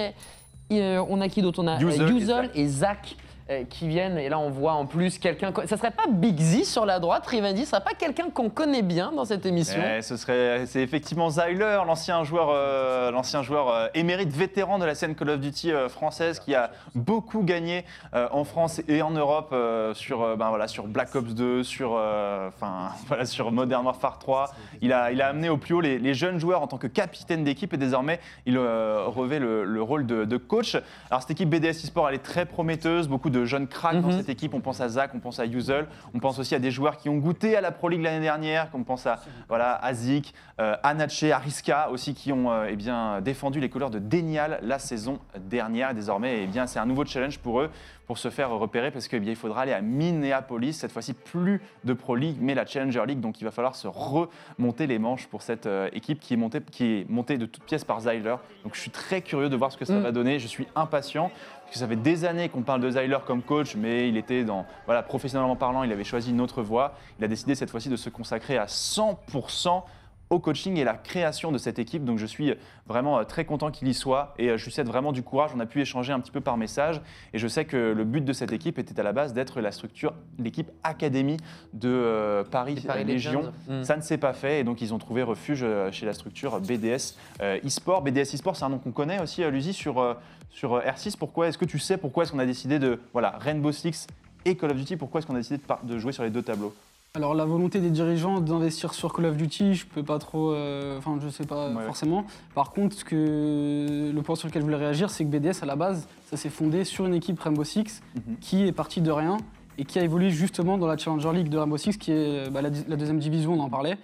et, 0.70 0.82
euh, 0.82 1.04
on 1.08 1.20
a 1.20 1.28
qui 1.28 1.42
d'autre? 1.42 1.62
On 1.62 1.66
a 1.66 1.78
Yuzel 1.78 2.46
euh, 2.46 2.48
et 2.54 2.66
Zach. 2.66 3.16
Euh, 3.50 3.64
qui 3.68 3.86
viennent 3.88 4.16
et 4.16 4.30
là 4.30 4.38
on 4.38 4.48
voit 4.48 4.72
en 4.72 4.86
plus 4.86 5.18
quelqu'un 5.18 5.52
ça 5.66 5.76
serait 5.76 5.90
pas 5.90 6.04
Big 6.10 6.40
Z 6.40 6.64
sur 6.64 6.86
la 6.86 6.98
droite 6.98 7.26
Rivendi 7.26 7.66
ça 7.66 7.72
serait 7.72 7.84
pas 7.84 7.94
quelqu'un 7.94 8.30
qu'on 8.30 8.48
connaît 8.48 8.80
bien 8.80 9.12
dans 9.12 9.26
cette 9.26 9.44
émission? 9.44 9.82
Eh, 9.84 10.00
ce 10.00 10.16
serait, 10.16 10.64
c'est 10.64 10.80
effectivement 10.80 11.28
Zyler, 11.28 11.82
l'ancien 11.86 12.24
joueur, 12.24 12.48
euh, 12.50 13.10
l'ancien 13.10 13.42
joueur 13.42 13.68
euh, 13.68 13.88
émérite 13.92 14.30
vétéran 14.30 14.78
de 14.78 14.86
la 14.86 14.94
scène 14.94 15.14
Call 15.14 15.28
of 15.28 15.40
Duty 15.40 15.72
française, 15.90 16.40
qui 16.40 16.54
a 16.54 16.70
beaucoup 16.94 17.42
gagné 17.42 17.84
en 18.14 18.44
France 18.44 18.80
et 18.88 19.02
en 19.02 19.10
Europe 19.10 19.54
sur, 19.94 20.36
ben 20.38 20.48
voilà, 20.48 20.66
sur 20.66 20.86
Black 20.86 21.14
Ops 21.14 21.34
2, 21.34 21.62
sur, 21.62 21.92
enfin 21.92 22.92
voilà, 23.08 23.26
sur 23.26 23.52
Modern 23.52 23.84
Warfare 23.84 24.18
3. 24.18 24.52
Il 24.80 24.92
a, 24.92 25.12
il 25.12 25.20
a 25.20 25.28
amené 25.28 25.50
au 25.50 25.58
plus 25.58 25.74
haut 25.74 25.80
les, 25.80 26.14
jeunes 26.14 26.38
joueurs 26.38 26.62
en 26.62 26.66
tant 26.66 26.78
que 26.78 26.86
capitaine 26.86 27.44
d'équipe 27.44 27.74
et 27.74 27.76
désormais 27.76 28.20
il 28.46 28.58
revêt 28.58 29.38
le, 29.38 29.64
le 29.64 29.82
rôle 29.82 30.06
de, 30.06 30.36
coach. 30.36 30.76
Alors 31.10 31.20
cette 31.20 31.32
équipe 31.32 31.50
BDS 31.50 31.70
eSport, 31.84 32.08
elle 32.08 32.14
est 32.14 32.18
très 32.18 32.46
prometteuse, 32.46 33.08
beaucoup 33.08 33.30
de 33.34 33.44
jeunes 33.44 33.66
cracks 33.66 34.00
dans 34.00 34.08
Mhm. 34.08 34.18
cette 34.18 34.28
équipe. 34.28 34.54
On 34.54 34.60
pense 34.60 34.80
à 34.80 34.88
Zach, 34.88 35.10
on 35.14 35.20
pense 35.20 35.40
à 35.40 35.44
Yuzel, 35.46 35.86
on 36.14 36.18
pense 36.20 36.38
aussi 36.38 36.54
à 36.54 36.58
des 36.58 36.70
joueurs 36.70 36.96
qui 36.96 37.08
ont 37.08 37.16
goûté 37.18 37.56
à 37.56 37.60
la 37.60 37.70
Pro 37.72 37.88
League 37.88 38.02
l'année 38.02 38.20
dernière, 38.20 38.70
comme 38.70 38.82
on 38.82 38.84
pense 38.84 39.06
à 39.06 39.18
voilà, 39.48 39.74
Azik, 39.84 40.32
euh, 40.60 40.76
Anache, 40.82 41.24
Ariska 41.24 41.90
aussi, 41.90 42.14
qui 42.14 42.32
ont 42.32 42.50
euh, 42.50 42.66
eh 42.70 42.76
bien, 42.76 43.20
défendu 43.20 43.60
les 43.60 43.68
couleurs 43.68 43.90
de 43.90 43.98
Denial 43.98 44.58
la 44.62 44.78
saison 44.78 45.18
dernière. 45.38 45.90
Et 45.90 45.94
désormais, 45.94 46.44
eh 46.44 46.46
bien, 46.46 46.66
c'est 46.66 46.78
un 46.78 46.86
nouveau 46.86 47.04
challenge 47.04 47.38
pour 47.40 47.60
eux 47.60 47.70
pour 48.06 48.18
se 48.18 48.28
faire 48.28 48.50
repérer 48.50 48.90
parce 48.90 49.08
qu'il 49.08 49.26
il 49.26 49.34
faudra 49.34 49.62
aller 49.62 49.72
à 49.72 49.80
Minneapolis, 49.80 50.74
cette 50.74 50.92
fois-ci 50.92 51.14
plus 51.14 51.62
de 51.84 51.94
Pro 51.94 52.16
League, 52.16 52.36
mais 52.38 52.54
la 52.54 52.66
Challenger 52.66 53.02
League. 53.06 53.20
Donc 53.20 53.40
il 53.40 53.44
va 53.44 53.50
falloir 53.50 53.74
se 53.74 53.88
remonter 53.88 54.86
les 54.86 54.98
manches 54.98 55.26
pour 55.26 55.40
cette 55.40 55.64
euh, 55.66 55.88
équipe 55.94 56.20
qui 56.20 56.34
est, 56.34 56.36
montée, 56.36 56.60
qui 56.60 56.84
est 56.84 57.10
montée 57.10 57.38
de 57.38 57.46
toutes 57.46 57.64
pièces 57.64 57.84
par 57.84 58.00
Zyler. 58.00 58.36
Donc 58.62 58.74
je 58.74 58.80
suis 58.80 58.90
très 58.90 59.22
curieux 59.22 59.48
de 59.48 59.56
voir 59.56 59.72
ce 59.72 59.78
que 59.78 59.86
ça 59.86 59.94
Mm. 59.94 60.02
va 60.02 60.12
donner. 60.12 60.38
Je 60.38 60.46
suis 60.46 60.66
impatient. 60.76 61.30
Parce 61.64 61.72
que 61.72 61.78
ça 61.78 61.88
fait 61.88 61.96
des 61.96 62.24
années 62.24 62.48
qu'on 62.48 62.62
parle 62.62 62.80
de 62.80 62.90
Zyler 62.90 63.18
comme 63.26 63.42
coach, 63.42 63.74
mais 63.76 64.08
il 64.08 64.16
était 64.16 64.44
dans, 64.44 64.66
voilà, 64.86 65.02
professionnellement 65.02 65.56
parlant, 65.56 65.82
il 65.82 65.92
avait 65.92 66.04
choisi 66.04 66.30
une 66.30 66.40
autre 66.40 66.62
voie. 66.62 66.94
Il 67.18 67.24
a 67.24 67.28
décidé 67.28 67.54
cette 67.54 67.70
fois-ci 67.70 67.88
de 67.88 67.96
se 67.96 68.10
consacrer 68.10 68.56
à 68.56 68.66
100% 68.66 69.82
au 70.30 70.38
coaching 70.38 70.76
et 70.78 70.84
la 70.84 70.94
création 70.94 71.52
de 71.52 71.58
cette 71.58 71.78
équipe. 71.78 72.04
Donc 72.04 72.18
je 72.18 72.26
suis 72.26 72.54
vraiment 72.86 73.18
euh, 73.18 73.24
très 73.24 73.44
content 73.44 73.70
qu'il 73.70 73.88
y 73.88 73.94
soit 73.94 74.34
et 74.38 74.50
euh, 74.50 74.56
je 74.56 74.64
lui 74.64 74.72
souhaite 74.72 74.86
vraiment 74.86 75.12
du 75.12 75.22
courage. 75.22 75.50
On 75.54 75.60
a 75.60 75.66
pu 75.66 75.80
échanger 75.80 76.12
un 76.12 76.20
petit 76.20 76.30
peu 76.30 76.40
par 76.40 76.56
message 76.56 77.00
et 77.32 77.38
je 77.38 77.48
sais 77.48 77.64
que 77.64 77.76
le 77.76 78.04
but 78.04 78.24
de 78.24 78.32
cette 78.32 78.52
équipe 78.52 78.78
était 78.78 78.98
à 78.98 79.02
la 79.02 79.12
base 79.12 79.32
d'être 79.32 79.60
la 79.60 79.72
structure, 79.72 80.14
l'équipe 80.38 80.70
académie 80.82 81.36
de 81.72 81.88
euh, 81.88 82.44
Paris, 82.44 82.84
Légion. 83.06 83.40
Legends. 83.40 83.52
Mm. 83.68 83.84
Ça 83.84 83.96
ne 83.96 84.02
s'est 84.02 84.18
pas 84.18 84.32
fait 84.32 84.60
et 84.60 84.64
donc 84.64 84.80
ils 84.80 84.92
ont 84.94 84.98
trouvé 84.98 85.22
refuge 85.22 85.64
chez 85.90 86.06
la 86.06 86.12
structure 86.12 86.60
BDS 86.60 87.16
eSport. 87.62 88.02
BDS 88.02 88.34
eSport, 88.34 88.56
c'est 88.56 88.64
un 88.64 88.70
nom 88.70 88.78
qu'on 88.78 88.92
connaît 88.92 89.20
aussi, 89.20 89.42
euh, 89.42 89.50
Luzi, 89.50 89.72
sur, 89.72 90.16
sur 90.54 90.74
euh, 90.74 90.80
R6. 90.80 91.16
Pourquoi 91.18 91.48
Est-ce 91.48 91.58
que 91.58 91.64
tu 91.66 91.78
sais 91.78 91.98
pourquoi 91.98 92.22
est-ce 92.22 92.32
qu'on 92.32 92.38
a 92.38 92.46
décidé 92.46 92.78
de 92.78 92.98
voilà 93.12 93.34
Rainbow 93.40 93.72
Six 93.72 94.06
et 94.46 94.56
Call 94.56 94.70
of 94.70 94.76
Duty 94.78 94.96
Pourquoi 94.96 95.18
est-ce 95.18 95.26
qu'on 95.26 95.34
a 95.34 95.38
décidé 95.38 95.60
de, 95.82 95.98
jouer 95.98 96.12
sur 96.12 96.22
les 96.22 96.30
deux 96.30 96.42
tableaux? 96.42 96.72
Alors 97.16 97.34
la 97.34 97.44
volonté 97.44 97.80
des 97.80 97.90
dirigeants 97.90 98.40
d'investir 98.40 98.92
sur 98.94 99.12
Call 99.12 99.26
of 99.26 99.36
Duty, 99.36 99.74
je 99.74 99.86
peux 99.86 100.02
pas 100.02 100.18
trop, 100.18 100.52
euh, 100.52 100.98
enfin 100.98 101.16
je 101.22 101.28
sais 101.28 101.44
pas 101.46 101.68
Ouais. 101.70 101.84
forcément. 101.84 102.24
Par 102.54 102.70
contre, 102.72 102.96
ce 102.96 103.04
que 103.04 104.10
le 104.12 104.22
point 104.22 104.34
sur 104.36 104.48
lequel 104.48 104.62
je 104.62 104.66
voulais 104.66 104.76
réagir, 104.78 105.10
c'est 105.10 105.24
que 105.24 105.28
BDS 105.30 105.62
à 105.62 105.66
la 105.66 105.76
base, 105.76 106.08
ça 106.26 106.36
s'est 106.36 106.50
fondé 106.50 106.84
sur 106.84 107.06
une 107.06 107.14
équipe 107.14 107.38
Rainbow 107.40 107.64
Six 107.64 108.02
Mhm. 108.16 108.36
qui 108.40 108.66
est 108.66 108.72
partie 108.72 109.00
de 109.00 109.10
rien 109.10 109.36
et 109.78 109.84
qui 109.84 109.98
a 109.98 110.02
évolué 110.02 110.30
justement 110.30 110.76
dans 110.78 110.86
la 110.86 110.96
Challenger 110.96 111.32
League 111.32 111.48
de 111.48 111.58
Rainbow 111.58 111.76
Six, 111.76 111.96
qui 111.98 112.10
est 112.12 112.50
bah, 112.50 112.62
la, 112.62 112.70
la 112.88 112.96
deuxième 112.96 113.18
division, 113.18 113.54
on 113.54 113.60
en 113.60 113.68
parlait, 113.70 113.96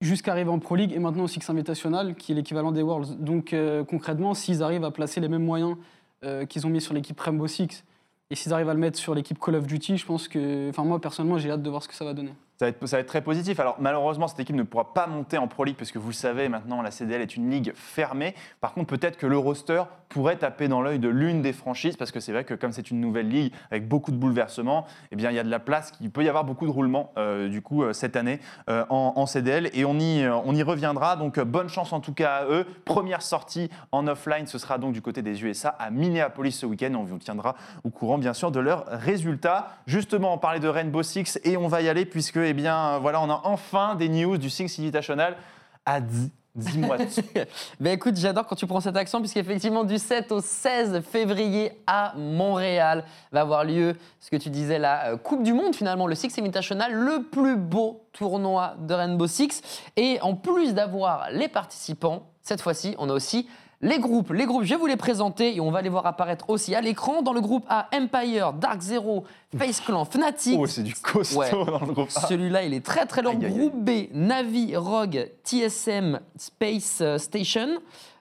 jusqu'à 0.00 0.32
arriver 0.32 0.50
en 0.50 0.58
Pro 0.58 0.76
League 0.76 0.92
et 0.92 0.98
maintenant 0.98 1.24
au 1.24 1.28
Six 1.28 1.48
Invitational, 1.48 2.14
qui 2.14 2.32
est 2.32 2.34
l'équivalent 2.34 2.72
des 2.72 2.82
Worlds. 2.82 3.16
Donc 3.18 3.52
euh, 3.52 3.84
concrètement, 3.84 4.34
s'ils 4.34 4.62
arrivent 4.62 4.84
à 4.84 4.90
placer 4.90 5.20
les 5.20 5.28
mêmes 5.28 5.44
moyens 5.44 5.76
euh, 6.24 6.46
qu'ils 6.46 6.66
ont 6.66 6.70
mis 6.70 6.80
sur 6.80 6.94
l'équipe 6.94 7.18
Rainbow 7.18 7.46
Six 7.46 7.84
et 8.30 8.34
s'ils 8.34 8.52
arrivent 8.52 8.68
à 8.68 8.74
le 8.74 8.80
mettre 8.80 8.98
sur 8.98 9.14
l'équipe 9.14 9.38
Call 9.38 9.56
of 9.56 9.66
Duty, 9.66 9.96
je 9.96 10.06
pense 10.06 10.28
que, 10.28 10.68
enfin 10.68 10.84
moi 10.84 11.00
personnellement, 11.00 11.38
j'ai 11.38 11.50
hâte 11.50 11.62
de 11.62 11.70
voir 11.70 11.82
ce 11.82 11.88
que 11.88 11.94
ça 11.94 12.04
va 12.04 12.14
donner. 12.14 12.32
Ça 12.58 12.66
va, 12.66 12.98
être, 12.98 13.06
très 13.06 13.20
positif. 13.20 13.60
Alors 13.60 13.76
malheureusement, 13.78 14.26
cette 14.26 14.40
équipe 14.40 14.56
ne 14.56 14.64
pourra 14.64 14.92
pas 14.92 15.06
monter 15.06 15.38
en 15.38 15.46
Pro 15.46 15.62
League 15.62 15.76
parce 15.78 15.92
que 15.92 15.98
vous 16.00 16.08
le 16.08 16.12
savez, 16.12 16.48
maintenant 16.48 16.82
la 16.82 16.90
CDL 16.90 17.22
est 17.22 17.36
une 17.36 17.48
ligue 17.50 17.72
fermée. 17.76 18.34
Par 18.60 18.72
contre, 18.72 18.88
peut-être 18.88 19.16
que 19.16 19.28
le 19.28 19.38
roster 19.38 19.84
pourrait 20.08 20.36
taper 20.36 20.66
dans 20.66 20.80
l'œil 20.80 20.98
de 20.98 21.08
l'une 21.08 21.40
des 21.40 21.52
franchises 21.52 21.96
parce 21.96 22.10
que 22.10 22.18
c'est 22.18 22.32
vrai 22.32 22.42
que 22.42 22.54
comme 22.54 22.72
c'est 22.72 22.90
une 22.90 23.00
nouvelle 23.00 23.28
ligue 23.28 23.52
avec 23.70 23.86
beaucoup 23.86 24.10
de 24.10 24.16
bouleversements, 24.16 24.86
eh 25.12 25.16
bien 25.16 25.30
il 25.30 25.36
y 25.36 25.38
a 25.38 25.44
de 25.44 25.50
la 25.50 25.60
place, 25.60 25.92
il 26.00 26.10
peut 26.10 26.24
y 26.24 26.28
avoir 26.28 26.42
beaucoup 26.42 26.66
de 26.66 26.70
roulements 26.72 27.12
euh, 27.16 27.48
du 27.48 27.62
coup 27.62 27.84
euh, 27.84 27.92
cette 27.92 28.16
année 28.16 28.40
euh, 28.68 28.84
en, 28.88 29.12
en 29.14 29.26
CDL 29.26 29.70
et 29.72 29.84
on 29.84 29.96
y, 30.00 30.26
on 30.26 30.52
y 30.52 30.62
reviendra. 30.64 31.14
Donc 31.14 31.38
euh, 31.38 31.44
bonne 31.44 31.68
chance 31.68 31.92
en 31.92 32.00
tout 32.00 32.14
cas 32.14 32.38
à 32.38 32.44
eux. 32.46 32.66
Première 32.84 33.22
sortie 33.22 33.70
en 33.92 34.08
offline, 34.08 34.48
ce 34.48 34.58
sera 34.58 34.78
donc 34.78 34.94
du 34.94 35.02
côté 35.02 35.22
des 35.22 35.44
USA 35.44 35.68
à 35.68 35.90
Minneapolis 35.90 36.52
ce 36.52 36.66
week-end. 36.66 36.92
On 36.96 37.04
vous 37.04 37.18
tiendra 37.18 37.54
au 37.84 37.90
courant 37.90 38.18
bien 38.18 38.32
sûr 38.34 38.50
de 38.50 38.58
leurs 38.58 38.86
résultats. 38.86 39.76
Justement, 39.86 40.34
on 40.34 40.38
parlait 40.38 40.58
de 40.58 40.68
Rainbow 40.68 41.04
Six 41.04 41.38
et 41.44 41.56
on 41.56 41.68
va 41.68 41.82
y 41.82 41.88
aller 41.88 42.04
puisque 42.04 42.47
eh 42.48 42.54
bien 42.54 42.94
euh, 42.94 42.98
voilà, 42.98 43.20
on 43.20 43.30
a 43.30 43.40
enfin 43.44 43.94
des 43.94 44.08
news 44.08 44.38
du 44.38 44.50
Six 44.50 44.78
Invitational 44.78 45.36
à 45.84 46.00
10 46.00 46.30
Dis-moi. 46.58 46.96
Ben 47.80 47.92
écoute, 47.92 48.16
j'adore 48.16 48.46
quand 48.46 48.56
tu 48.56 48.66
prends 48.66 48.80
cet 48.80 48.96
accent, 48.96 49.20
puisqu'effectivement, 49.20 49.84
du 49.84 49.96
7 49.96 50.32
au 50.32 50.40
16 50.40 51.02
février 51.02 51.70
à 51.86 52.14
Montréal 52.16 53.04
va 53.30 53.42
avoir 53.42 53.64
lieu 53.64 53.96
ce 54.18 54.28
que 54.28 54.36
tu 54.36 54.50
disais, 54.50 54.78
la 54.78 55.10
euh, 55.12 55.16
Coupe 55.16 55.44
du 55.44 55.52
Monde, 55.52 55.76
finalement, 55.76 56.08
le 56.08 56.16
Six 56.16 56.36
Invitational, 56.38 56.92
le 56.92 57.22
plus 57.22 57.56
beau 57.56 58.02
tournoi 58.12 58.74
de 58.80 58.92
Rainbow 58.92 59.28
Six. 59.28 59.62
Et 59.96 60.18
en 60.20 60.34
plus 60.34 60.74
d'avoir 60.74 61.30
les 61.30 61.48
participants, 61.48 62.26
cette 62.42 62.60
fois-ci, 62.60 62.96
on 62.98 63.08
a 63.08 63.12
aussi 63.12 63.48
les 63.80 63.98
groupes. 63.98 64.32
Les 64.32 64.44
groupes, 64.44 64.64
je 64.64 64.70
vais 64.70 64.76
vous 64.80 64.86
les 64.86 64.96
présenter 64.96 65.54
et 65.54 65.60
on 65.60 65.70
va 65.70 65.82
les 65.82 65.88
voir 65.88 66.04
apparaître 66.06 66.50
aussi 66.50 66.74
à 66.74 66.80
l'écran. 66.80 67.22
Dans 67.22 67.32
le 67.32 67.40
groupe 67.40 67.64
A, 67.68 67.88
Empire, 67.94 68.52
Dark 68.52 68.80
Zero, 68.80 69.24
Face 69.56 69.80
Clan, 69.80 70.04
Fnatic, 70.04 70.58
Oh, 70.58 70.66
c'est 70.66 70.82
du 70.82 70.94
costaud 70.94 71.38
Ouais. 71.38 71.50
dans 71.52 71.86
le 71.86 71.92
groupe 71.92 72.08
A. 72.16 72.20
celui-là, 72.26 72.64
il 72.64 72.74
est 72.74 72.84
très 72.84 73.06
très 73.06 73.22
long. 73.22 73.30
Aïe, 73.30 73.44
aïe, 73.44 73.52
aïe. 73.52 73.58
Groupe 73.58 73.76
B, 73.84 73.90
Navi, 74.12 74.76
Rogue, 74.76 75.30
TSM, 75.44 76.20
Space 76.36 76.98
euh, 77.00 77.18
Station. 77.18 77.68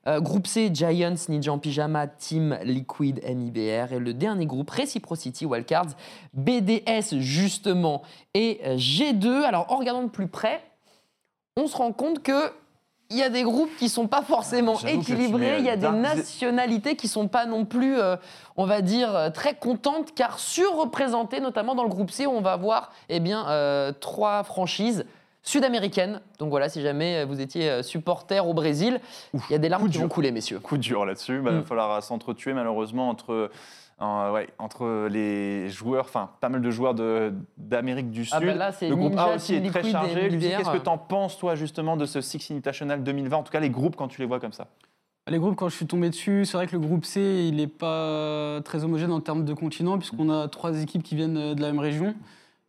Euh, 0.06 0.22
groupe 0.22 0.48
C, 0.48 0.70
Giants, 0.74 1.16
Ninja 1.28 1.52
en 1.52 1.58
Pyjama, 1.60 2.08
Team 2.08 2.58
Liquid, 2.64 3.22
MIBR. 3.28 3.92
Et 3.94 4.00
le 4.00 4.14
dernier 4.14 4.46
groupe, 4.46 4.70
Reciprocity, 4.70 5.46
Wildcards, 5.46 5.96
BDS 6.34 7.18
justement 7.20 8.04
et 8.34 8.62
euh, 8.66 8.78
G2. 8.78 9.44
Alors 9.44 9.66
en 9.70 9.78
regardant 9.78 10.04
de 10.04 10.10
plus 10.10 10.28
près, 10.28 10.62
on 11.58 11.68
se 11.68 11.76
rend 11.76 11.92
compte 11.92 12.22
que 12.24 12.52
il 13.10 13.18
y 13.18 13.24
a 13.24 13.30
des 13.30 13.44
groupes 13.44 13.70
qui 13.78 13.88
sont 13.90 14.08
pas 14.08 14.22
forcément 14.22 14.76
mets, 14.84 14.96
équilibrés, 14.96 15.60
il 15.60 15.66
y 15.66 15.70
a 15.70 15.78
des 15.78 15.90
nationalités 15.90 16.96
qui 16.96 17.08
sont 17.08 17.28
pas 17.28 17.46
non 17.46 17.64
plus, 17.66 17.98
euh, 18.00 18.16
on 18.58 18.66
va 18.66 18.82
dire, 18.82 19.16
euh, 19.16 19.30
très 19.30 19.54
contentes, 19.56 20.14
car 20.14 20.40
surreprésentées, 20.40 21.40
notamment 21.40 21.74
dans 21.76 21.84
le 21.84 21.90
groupe 21.90 22.12
C, 22.12 22.26
où 22.26 22.32
on 22.32 22.42
va 22.42 22.56
voir 22.58 22.92
eh 23.10 23.20
bien, 23.20 23.48
euh, 23.48 23.92
trois 24.00 24.44
franchises 24.44 25.06
sud-américaines. 25.44 26.20
Donc 26.40 26.50
voilà, 26.50 26.68
si 26.68 26.82
jamais 26.82 27.24
vous 27.24 27.40
étiez 27.40 27.82
supporter 27.82 28.46
au 28.46 28.54
Brésil, 28.54 29.00
il 29.34 29.40
y 29.50 29.56
a 29.56 29.58
des 29.58 29.70
larmes 29.70 29.90
qui 29.90 29.98
vont 29.98 30.10
couler, 30.10 30.32
messieurs. 30.32 30.60
Coup 30.60 30.78
dur 30.78 31.06
là-dessus. 31.06 31.40
Bah, 31.40 31.52
Il 31.52 31.58
Mm. 31.58 31.60
va 31.62 31.66
falloir 31.66 32.04
s'entretuer 32.04 32.54
malheureusement 32.54 33.08
entre, 33.08 33.50
euh, 34.02 34.32
ouais, 34.32 34.48
entre 34.60 35.08
les 35.10 35.70
joueurs, 35.70 36.06
enfin 36.06 36.30
pas 36.40 36.50
mal 36.50 36.62
de 36.62 36.70
joueurs 36.70 36.94
de- 36.94 37.34
d'Amérique 37.58 38.12
du 38.12 38.26
Sud. 38.26 38.34
Ah 38.36 38.40
bah 38.46 38.54
là, 38.54 38.72
c'est 38.72 38.90
le 38.90 38.96
groupe 38.96 39.12
Ninja, 39.14 39.24
A 39.32 39.36
aussi 39.36 39.56
est 39.56 39.68
très 39.70 39.84
chargé. 39.84 40.30
Qu'est-ce 40.30 40.70
que 40.72 40.78
tu 40.78 40.90
en 40.90 40.98
penses 40.98 41.38
toi 41.38 41.56
justement 41.56 41.98
de 41.98 42.06
ce 42.06 42.22
Six 42.22 42.52
Invitational 42.52 43.04
2020 43.04 43.38
En 43.38 43.44
tout 43.44 43.52
cas 43.52 43.60
les 43.60 43.70
groupes 43.72 43.96
quand 43.96 44.08
tu 44.08 44.22
les 44.22 44.28
vois 44.28 44.40
comme 44.40 44.54
ça. 44.54 44.68
Les 45.30 45.40
groupes, 45.40 45.56
quand 45.58 45.68
je 45.68 45.76
suis 45.76 45.88
tombé 45.88 46.10
dessus, 46.10 46.46
c'est 46.46 46.56
vrai 46.56 46.68
que 46.68 46.72
le 46.72 46.80
groupe 46.80 47.04
C, 47.04 47.46
il 47.50 47.58
n'est 47.58 47.68
pas 47.68 48.62
très 48.64 48.84
homogène 48.86 49.12
en 49.12 49.20
termes 49.20 49.44
de 49.44 49.54
continent, 49.54 49.98
puisqu'on 49.98 50.30
a 50.30 50.48
trois 50.48 50.82
équipes 50.82 51.04
qui 51.04 51.16
viennent 51.16 51.36
euh, 51.38 51.54
de 51.54 51.60
la 51.62 51.68
même 51.68 51.80
région. 51.80 52.16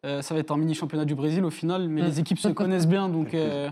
Euh, 0.04 0.22
ça 0.22 0.34
va 0.34 0.40
être 0.40 0.50
un 0.50 0.56
mini 0.56 0.74
championnat 0.74 1.04
du 1.04 1.14
Brésil 1.14 1.44
au 1.44 1.50
final, 1.50 1.88
mais 1.88 2.02
Mm. 2.02 2.06
les 2.06 2.20
équipes 2.20 2.38
se 2.38 2.48
connaissent 2.48 2.88
bien, 2.88 3.08
donc 3.08 3.32
euh, 3.34 3.70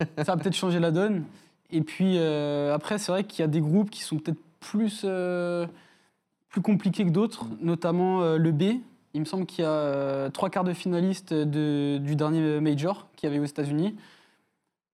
ça 0.18 0.24
va 0.24 0.36
peut-être 0.36 0.54
changer 0.56 0.78
la 0.78 0.90
donne. 0.90 1.24
Et 1.70 1.80
puis 1.80 2.16
euh, 2.18 2.74
après, 2.74 2.98
c'est 2.98 3.12
vrai 3.12 3.24
qu'il 3.24 3.40
y 3.40 3.44
a 3.44 3.46
des 3.48 3.60
groupes 3.60 3.88
qui 3.88 4.02
sont 4.02 4.16
peut-être 4.18 4.38
plus, 4.60 5.02
euh, 5.04 5.66
plus 6.50 6.60
compliqués 6.62 7.04
que 7.04 7.10
d'autres, 7.10 7.46
notamment 7.60 8.22
euh, 8.22 8.38
le 8.38 8.52
B. 8.52 8.62
Il 9.14 9.20
me 9.20 9.24
semble 9.24 9.46
qu'il 9.46 9.64
y 9.64 9.66
a 9.66 9.70
euh, 9.70 10.30
trois 10.30 10.50
quarts 10.50 10.64
de 10.64 10.72
finalistes 10.72 11.32
de- 11.32 11.98
du 11.98 12.14
dernier 12.16 12.60
major 12.60 13.08
qu'il 13.16 13.28
y 13.28 13.32
avait 13.32 13.40
aux 13.40 13.46
États-Unis. 13.46 13.96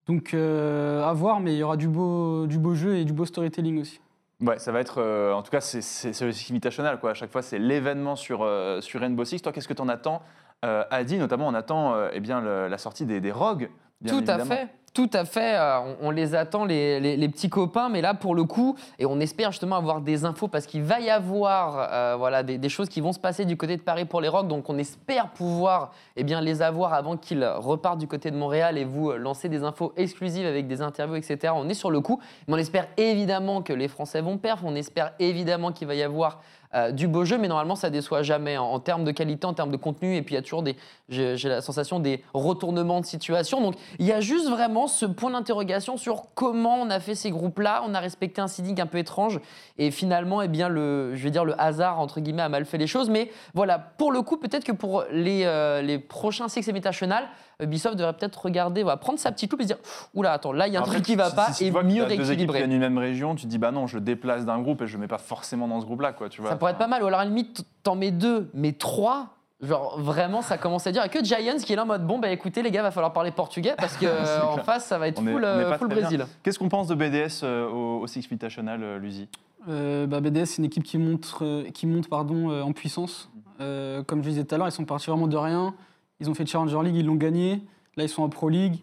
Donc 0.07 0.33
euh, 0.33 1.03
à 1.03 1.13
voir, 1.13 1.39
mais 1.39 1.53
il 1.53 1.57
y 1.57 1.63
aura 1.63 1.77
du 1.77 1.87
beau, 1.87 2.45
du 2.47 2.59
beau 2.59 2.75
jeu 2.75 2.95
et 2.97 3.05
du 3.05 3.13
beau 3.13 3.25
storytelling 3.25 3.81
aussi. 3.81 3.99
Ouais, 4.41 4.59
ça 4.59 4.71
va 4.71 4.79
être, 4.81 4.99
euh, 5.01 5.33
en 5.33 5.41
tout 5.41 5.49
cas, 5.51 5.61
c'est- 5.61 6.21
le 6.21 6.27
Invitational 6.29 6.99
quoi. 6.99 7.11
À 7.11 7.13
chaque 7.13 7.31
fois, 7.31 7.41
c'est 7.41 7.57
l'événement 7.59 8.15
sur 8.15 8.41
euh, 8.43 8.81
sur 8.81 8.99
Rainbow 8.99 9.25
Six. 9.25 9.41
Toi, 9.41 9.51
qu'est-ce 9.51 9.67
que 9.67 9.73
tu 9.73 9.81
en 9.81 9.89
attends 9.89 10.21
euh, 10.63 10.83
Adi, 10.91 11.17
notamment, 11.17 11.47
on 11.47 11.53
attend 11.53 11.95
eh 12.13 12.19
bien 12.19 12.41
le- 12.41 12.67
la 12.67 12.77
sortie 12.77 13.05
des, 13.05 13.19
des 13.21 13.31
rogues. 13.31 13.69
Bien 14.05 14.21
Tout 14.21 14.31
à 14.31 14.39
fait. 14.45 14.67
Tout 14.93 15.09
à 15.11 15.25
fait, 15.25 15.55
euh, 15.57 15.79
on, 16.01 16.07
on 16.07 16.09
les 16.11 16.35
attend, 16.35 16.63
les, 16.63 17.01
les- 17.01 17.17
les 17.17 17.27
petits 17.27 17.49
copains, 17.49 17.89
mais 17.89 17.99
là, 17.99 18.13
pour 18.13 18.33
le 18.33 18.45
coup, 18.45 18.77
et 18.97 19.05
on 19.05 19.19
espère 19.19 19.51
justement 19.51 19.75
avoir 19.75 19.99
des 19.99 20.23
infos 20.23 20.47
parce 20.47 20.65
qu'il 20.65 20.83
va 20.83 21.01
y 21.01 21.09
avoir 21.09 21.89
euh, 21.91 22.15
voilà, 22.17 22.43
des, 22.43 22.57
des 22.57 22.69
choses 22.69 22.87
qui 22.87 23.01
vont 23.01 23.11
se 23.11 23.19
passer 23.19 23.43
du 23.43 23.57
côté 23.57 23.75
de 23.75 23.81
Paris 23.81 24.05
pour 24.05 24.21
les 24.21 24.29
Rocks, 24.29 24.47
donc 24.47 24.69
on 24.69 24.77
espère 24.77 25.31
pouvoir 25.31 25.91
eh 26.15 26.23
bien, 26.23 26.39
les 26.39 26.61
avoir 26.61 26.93
avant 26.93 27.17
qu'ils 27.17 27.43
repartent 27.45 27.99
du 27.99 28.07
côté 28.07 28.31
de 28.31 28.37
Montréal 28.37 28.77
et 28.77 28.85
vous 28.85 29.11
lancer 29.11 29.49
des 29.49 29.63
infos 29.65 29.91
exclusives 29.97 30.45
avec 30.47 30.65
des 30.65 30.81
interviews, 30.81 31.17
etc. 31.17 31.51
On 31.53 31.67
est 31.67 31.73
sur 31.73 31.91
le 31.91 31.99
coup, 31.99 32.21
mais 32.47 32.53
on 32.53 32.57
espère 32.57 32.87
évidemment 32.95 33.63
que 33.63 33.73
les 33.73 33.89
Français 33.89 34.21
vont 34.21 34.37
perf, 34.37 34.61
on 34.63 34.75
espère 34.75 35.11
évidemment 35.19 35.73
qu'il 35.73 35.87
va 35.89 35.95
y 35.95 36.03
avoir 36.03 36.39
euh, 36.73 36.91
du 36.91 37.07
beau 37.07 37.25
jeu, 37.25 37.37
mais 37.37 37.47
normalement 37.47 37.75
ça 37.75 37.89
déçoit 37.89 38.23
jamais 38.23 38.57
en, 38.57 38.79
termes 38.79 39.03
de 39.03 39.11
qualité, 39.11 39.45
en 39.45 39.53
termes 39.53 39.71
de 39.71 39.77
contenu, 39.77 40.15
et 40.15 40.21
puis 40.21 40.33
il 40.33 40.37
y 40.37 40.39
a 40.39 40.41
toujours 40.41 40.63
des, 40.63 40.75
j'ai 41.09 41.37
la 41.49 41.61
sensation 41.61 41.99
des 41.99 42.23
retournements 42.33 43.01
de 43.01 43.05
situation. 43.05 43.61
Donc 43.61 43.75
Il 43.99 44.05
y 44.05 44.11
a 44.11 44.21
juste 44.21 44.49
vraiment 44.49 44.87
ce 44.87 45.05
point 45.05 45.31
d'interrogation 45.31 45.97
sur 45.97 46.23
comment 46.33 46.75
on 46.75 46.89
a 46.89 46.99
fait 46.99 47.15
ces 47.15 47.29
groupes-là. 47.29 47.83
On 47.85 47.93
a 47.93 47.99
respecté 47.99 48.41
un 48.41 48.47
seeding 48.47 48.79
un 48.81 48.85
peu 48.85 48.97
étrange 48.97 49.39
et 49.77 49.91
finalement, 49.91 50.41
eh 50.41 50.47
bien, 50.47 50.69
le, 50.69 51.15
je 51.15 51.23
vais 51.23 51.31
dire 51.31 51.45
le 51.45 51.59
hasard 51.59 51.99
entre 51.99 52.19
guillemets 52.19 52.41
a 52.41 52.49
mal 52.49 52.65
fait 52.65 52.77
les 52.77 52.87
choses. 52.87 53.09
Mais 53.09 53.31
voilà, 53.53 53.79
pour 53.79 54.11
le 54.11 54.21
coup, 54.21 54.37
peut-être 54.37 54.63
que 54.63 54.71
pour 54.71 55.03
les, 55.11 55.43
euh, 55.45 55.81
les 55.81 55.99
prochains 55.99 56.47
Six 56.47 56.67
Invitational, 56.69 57.25
Ubisoft 57.61 57.95
devrait 57.95 58.13
peut-être 58.13 58.35
regarder, 58.45 58.83
voilà, 58.83 58.97
prendre 58.97 59.19
sa 59.19 59.31
petite 59.31 59.51
loupe 59.51 59.61
et 59.61 59.63
se 59.63 59.67
dire 59.67 59.77
oula, 60.13 60.33
attends, 60.33 60.51
là 60.51 60.67
il 60.67 60.73
y 60.73 60.77
a 60.77 60.79
un 60.79 60.83
Après, 60.83 60.95
truc 60.95 61.05
qui 61.05 61.15
va 61.15 61.29
si- 61.29 61.35
pas 61.35 61.51
si 61.51 61.57
tu 61.59 61.63
et 61.65 61.71
vois 61.71 61.81
que 61.81 61.87
mieux 61.87 62.03
t'as 62.03 62.07
deux 62.07 62.13
équipes 62.13 62.17
qui 62.17 62.27
rééquilibrer. 62.27 62.57
viennent 62.59 62.69
d'une 62.69 62.79
même 62.79 62.97
région, 62.97 63.35
tu 63.35 63.43
te 63.43 63.47
dis 63.47 63.57
bah 63.57 63.71
non, 63.71 63.87
je 63.87 63.95
le 63.97 64.01
déplace 64.01 64.45
d'un 64.45 64.59
groupe 64.59 64.81
et 64.81 64.87
je 64.87 64.93
le 64.93 64.99
mets 64.99 65.07
pas 65.07 65.17
forcément 65.17 65.67
dans 65.67 65.79
ce 65.81 65.85
groupe-là, 65.85 66.11
quoi. 66.13 66.29
Tu 66.29 66.41
vois. 66.41 66.49
Ça 66.51 66.55
pourrait 66.57 66.71
être 66.71 66.77
pas 66.77 66.87
mal. 66.87 67.03
Ou 67.03 67.07
alors 67.07 67.19
à 67.19 67.23
la 67.23 67.29
limite, 67.29 67.65
t'en 67.83 67.95
mets 67.95 68.11
deux, 68.11 68.49
mais 68.53 68.73
trois. 68.73 69.27
Genre 69.61 69.97
vraiment, 69.99 70.41
ça 70.41 70.57
commence 70.57 70.85
à 70.85 70.91
dire. 70.91 71.03
Et 71.05 71.09
que 71.09 71.23
Giants 71.23 71.55
qui 71.63 71.71
est 71.71 71.75
là 71.77 71.83
en 71.83 71.85
mode 71.85 72.05
bon, 72.05 72.19
bah 72.19 72.29
écoutez, 72.29 72.61
les 72.61 72.71
gars, 72.71 72.83
va 72.83 72.91
falloir 72.91 73.13
parler 73.13 73.31
portugais 73.31 73.73
parce 73.77 73.95
que 73.95 74.05
euh, 74.09 74.41
en 74.43 74.57
face, 74.57 74.85
ça 74.85 74.97
va 74.97 75.07
être 75.07 75.19
On 75.21 75.25
full, 75.25 75.43
est 75.43 75.47
euh, 75.47 75.77
full 75.77 75.87
bien. 75.87 75.97
Brésil. 76.01 76.25
Qu'est-ce 76.43 76.59
qu'on 76.59 76.67
pense 76.69 76.87
de 76.87 76.93
BDS 76.95 77.41
euh, 77.43 77.67
au, 77.69 78.01
au 78.01 78.07
Six 78.07 78.19
Invitational, 78.25 78.83
euh, 78.83 78.99
Luzi 78.99 79.29
Euh, 79.69 80.07
bah, 80.07 80.19
BDS, 80.19 80.45
c'est 80.45 80.57
une 80.57 80.65
équipe 80.65 80.83
qui 80.83 80.97
monte, 80.97 81.35
euh, 81.41 81.69
qui 81.71 81.87
monte 81.87 82.09
pardon, 82.09 82.49
euh, 82.51 82.61
en 82.63 82.73
puissance. 82.73 83.29
Euh, 83.61 84.03
comme 84.03 84.21
je 84.23 84.29
disais 84.29 84.43
tout 84.43 84.53
à 84.53 84.57
l'heure, 84.57 84.67
ils 84.67 84.73
sont 84.73 84.83
partis 84.83 85.09
vraiment 85.09 85.27
de 85.27 85.37
rien. 85.37 85.73
Ils 86.19 86.29
ont 86.29 86.33
fait 86.33 86.45
Challenger 86.45 86.81
League, 86.83 86.95
ils 86.95 87.05
l'ont 87.05 87.15
gagné. 87.15 87.61
Là, 87.97 88.03
ils 88.03 88.09
sont 88.09 88.23
en 88.23 88.29
Pro 88.29 88.49
League. 88.49 88.81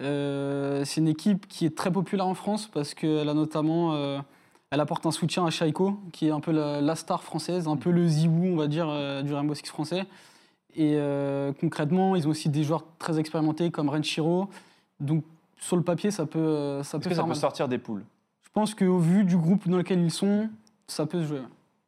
Euh, 0.00 0.84
c'est 0.84 1.00
une 1.00 1.08
équipe 1.08 1.46
qui 1.46 1.66
est 1.66 1.76
très 1.76 1.90
populaire 1.90 2.26
en 2.26 2.34
France 2.34 2.68
parce 2.72 2.94
qu'elle 2.94 3.28
a 3.28 3.34
notamment, 3.34 3.94
euh, 3.94 4.18
elle 4.70 4.80
apporte 4.80 5.06
un 5.06 5.12
soutien 5.12 5.46
à 5.46 5.50
Shaiko, 5.50 6.00
qui 6.12 6.26
est 6.26 6.30
un 6.30 6.40
peu 6.40 6.50
la, 6.50 6.80
la 6.80 6.96
star 6.96 7.22
française, 7.22 7.68
un 7.68 7.76
peu 7.76 7.90
le 7.90 8.06
Ziwoo, 8.06 8.52
on 8.52 8.56
va 8.56 8.66
dire, 8.66 8.88
euh, 8.88 9.22
du 9.22 9.32
Rainbow 9.32 9.54
Six 9.54 9.68
français. 9.68 10.04
Et 10.76 10.98
concrètement, 11.60 12.16
ils 12.16 12.26
ont 12.26 12.30
aussi 12.30 12.48
des 12.48 12.64
joueurs 12.64 12.84
très 12.98 13.20
expérimentés 13.20 13.70
comme 13.70 13.88
Renshiro. 13.88 14.48
Donc, 14.98 15.22
sur 15.56 15.76
le 15.76 15.82
papier, 15.82 16.10
ça 16.10 16.26
peut, 16.26 16.82
ça 16.82 16.98
peut 16.98 17.10
que 17.10 17.14
ça 17.14 17.22
peut 17.22 17.34
sortir 17.34 17.68
des 17.68 17.78
poules? 17.78 18.02
Je 18.42 18.50
pense 18.52 18.74
qu'au 18.74 18.98
vu 18.98 19.22
du 19.22 19.36
groupe 19.36 19.68
dans 19.68 19.76
lequel 19.76 20.00
ils 20.00 20.10
sont, 20.10 20.48
ça 20.88 21.06
peut 21.06 21.20
se 21.22 21.26
jouer. 21.28 21.42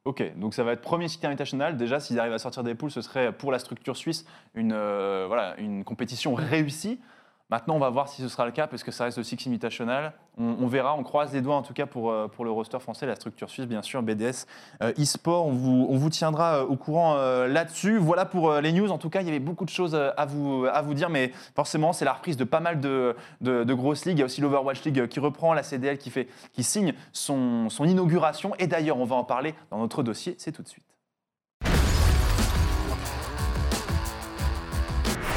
Ok, 0.06 0.22
donc 0.36 0.54
ça 0.54 0.62
va 0.62 0.70
être 0.70 0.82
premier 0.82 1.08
City 1.08 1.26
Invitational. 1.26 1.76
Déjà, 1.76 1.98
s'ils 1.98 2.20
arrivent 2.20 2.32
à 2.32 2.38
sortir 2.38 2.62
des 2.62 2.76
poules, 2.76 2.92
ce 2.92 3.00
serait 3.00 3.32
pour 3.32 3.50
la 3.50 3.58
structure 3.58 3.96
suisse 3.96 4.24
une, 4.54 4.72
euh, 4.72 5.54
une 5.58 5.82
compétition 5.82 6.32
réussie. 6.34 7.00
Maintenant, 7.48 7.76
on 7.76 7.78
va 7.78 7.90
voir 7.90 8.08
si 8.08 8.22
ce 8.22 8.28
sera 8.28 8.44
le 8.44 8.50
cas, 8.50 8.66
parce 8.66 8.82
que 8.82 8.90
ça 8.90 9.04
reste 9.04 9.18
le 9.18 9.22
Six 9.24 9.46
Invitational. 9.46 10.12
On, 10.36 10.66
verra, 10.66 10.96
on 10.96 11.04
croise 11.04 11.32
les 11.32 11.40
doigts 11.40 11.54
en 11.54 11.62
tout 11.62 11.72
cas 11.72 11.86
pour, 11.86 12.10
euh, 12.10 12.26
pour 12.26 12.44
le 12.44 12.50
roster 12.50 12.80
français, 12.80 13.06
la 13.06 13.14
structure 13.14 13.48
suisse, 13.48 13.66
bien 13.66 13.82
sûr, 13.82 14.02
BDS 14.02 14.46
euh, 14.82 14.92
e-sport. 14.98 15.46
On 15.46 15.52
vous, 15.52 15.86
on 15.88 15.96
vous 15.96 16.10
tiendra 16.10 16.56
euh, 16.56 16.66
au 16.66 16.74
courant 16.76 17.14
là-dessus. 17.46 17.98
Voilà 17.98 18.24
pour 18.24 18.52
les 18.54 18.72
news. 18.72 18.90
En 18.90 18.98
tout 18.98 19.10
cas, 19.10 19.20
il 19.20 19.26
y 19.26 19.30
avait 19.30 19.38
beaucoup 19.38 19.64
de 19.64 19.70
choses 19.70 19.94
à 19.94 20.26
vous, 20.26 20.66
à 20.70 20.82
vous 20.82 20.94
dire, 20.94 21.08
mais 21.08 21.30
forcément, 21.54 21.92
c'est 21.92 22.04
la 22.04 22.14
reprise 22.14 22.36
de 22.36 22.44
pas 22.44 22.60
mal 22.60 22.80
de, 22.80 23.14
de, 23.40 23.62
de 23.62 23.74
grosses 23.74 24.04
ligues. 24.06 24.18
Il 24.18 24.20
y 24.20 24.22
a 24.22 24.26
aussi 24.26 24.40
l'Overwatch 24.40 24.82
League 24.82 25.06
qui 25.06 25.20
reprend, 25.20 25.54
la 25.54 25.62
CDL 25.62 25.98
qui, 25.98 26.10
fait, 26.10 26.28
qui 26.52 26.64
signe 26.64 26.94
son, 27.12 27.70
son 27.70 27.84
inauguration. 27.84 28.54
Et 28.58 28.66
d'ailleurs, 28.66 28.98
on 28.98 29.04
va 29.04 29.14
en 29.14 29.24
parler 29.24 29.54
dans 29.70 29.78
notre 29.78 30.02
dossier. 30.02 30.34
C'est 30.38 30.52
tout 30.52 30.62
de 30.62 30.68
suite. 30.68 30.95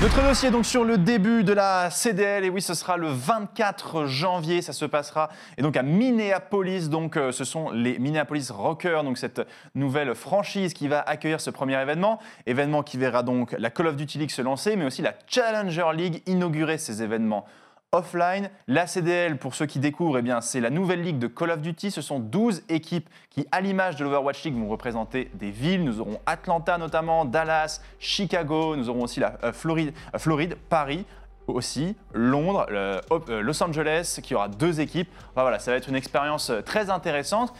Notre 0.01 0.23
dossier 0.23 0.47
est 0.47 0.51
donc 0.53 0.65
sur 0.65 0.85
le 0.85 0.97
début 0.97 1.43
de 1.43 1.51
la 1.51 1.89
CDL 1.89 2.45
et 2.45 2.49
oui 2.49 2.61
ce 2.61 2.73
sera 2.73 2.95
le 2.95 3.09
24 3.09 4.05
janvier 4.05 4.61
ça 4.61 4.71
se 4.71 4.85
passera 4.85 5.27
et 5.57 5.61
donc 5.61 5.75
à 5.75 5.83
Minneapolis. 5.83 6.87
Donc 6.87 7.17
euh, 7.17 7.33
ce 7.33 7.43
sont 7.43 7.69
les 7.71 7.99
Minneapolis 7.99 8.49
Rockers 8.49 9.03
donc 9.03 9.17
cette 9.17 9.41
nouvelle 9.75 10.15
franchise 10.15 10.73
qui 10.73 10.87
va 10.87 11.01
accueillir 11.01 11.41
ce 11.41 11.49
premier 11.49 11.81
événement. 11.81 12.19
Événement 12.45 12.81
qui 12.81 12.97
verra 12.97 13.23
donc 13.23 13.53
la 13.59 13.69
Call 13.71 13.87
of 13.87 13.97
Duty 13.97 14.19
League 14.19 14.31
se 14.31 14.41
lancer 14.41 14.77
mais 14.77 14.85
aussi 14.85 15.01
la 15.01 15.15
Challenger 15.27 15.87
League 15.93 16.23
inaugurer 16.27 16.77
ces 16.77 17.03
événements 17.03 17.45
offline. 17.91 18.49
La 18.67 18.85
CDL, 18.85 19.37
pour 19.37 19.55
ceux 19.55 19.65
qui 19.65 19.79
découvrent, 19.79 20.19
eh 20.19 20.41
c'est 20.41 20.59
la 20.59 20.69
nouvelle 20.69 21.01
ligue 21.01 21.17
de 21.17 21.27
Call 21.27 21.51
of 21.51 21.61
Duty. 21.61 21.89
Ce 21.89 22.01
sont 22.01 22.19
12 22.19 22.63
équipes 22.69 23.09
qui, 23.31 23.47
à 23.51 23.61
l'image 23.61 23.95
de 23.95 24.03
l'Overwatch 24.03 24.43
League, 24.43 24.55
vont 24.55 24.69
représenter 24.69 25.31
des 25.33 25.49
villes. 25.49 25.83
Nous 25.83 25.99
aurons 25.99 26.19
Atlanta 26.25 26.77
notamment, 26.77 27.25
Dallas, 27.25 27.81
Chicago. 27.99 28.75
Nous 28.75 28.89
aurons 28.89 29.03
aussi 29.03 29.19
la 29.19 29.39
euh, 29.43 29.51
Floride, 29.51 29.93
euh, 30.13 30.19
Floride, 30.19 30.55
Paris 30.69 31.05
aussi, 31.47 31.95
Londres, 32.13 32.67
euh, 32.69 33.01
Los 33.41 33.63
Angeles, 33.63 34.19
qui 34.21 34.35
aura 34.35 34.49
deux 34.49 34.81
équipes. 34.81 35.09
Voilà, 35.33 35.57
ça 35.57 35.71
va 35.71 35.77
être 35.77 35.89
une 35.89 35.95
expérience 35.95 36.51
très 36.63 36.91
intéressante. 36.91 37.53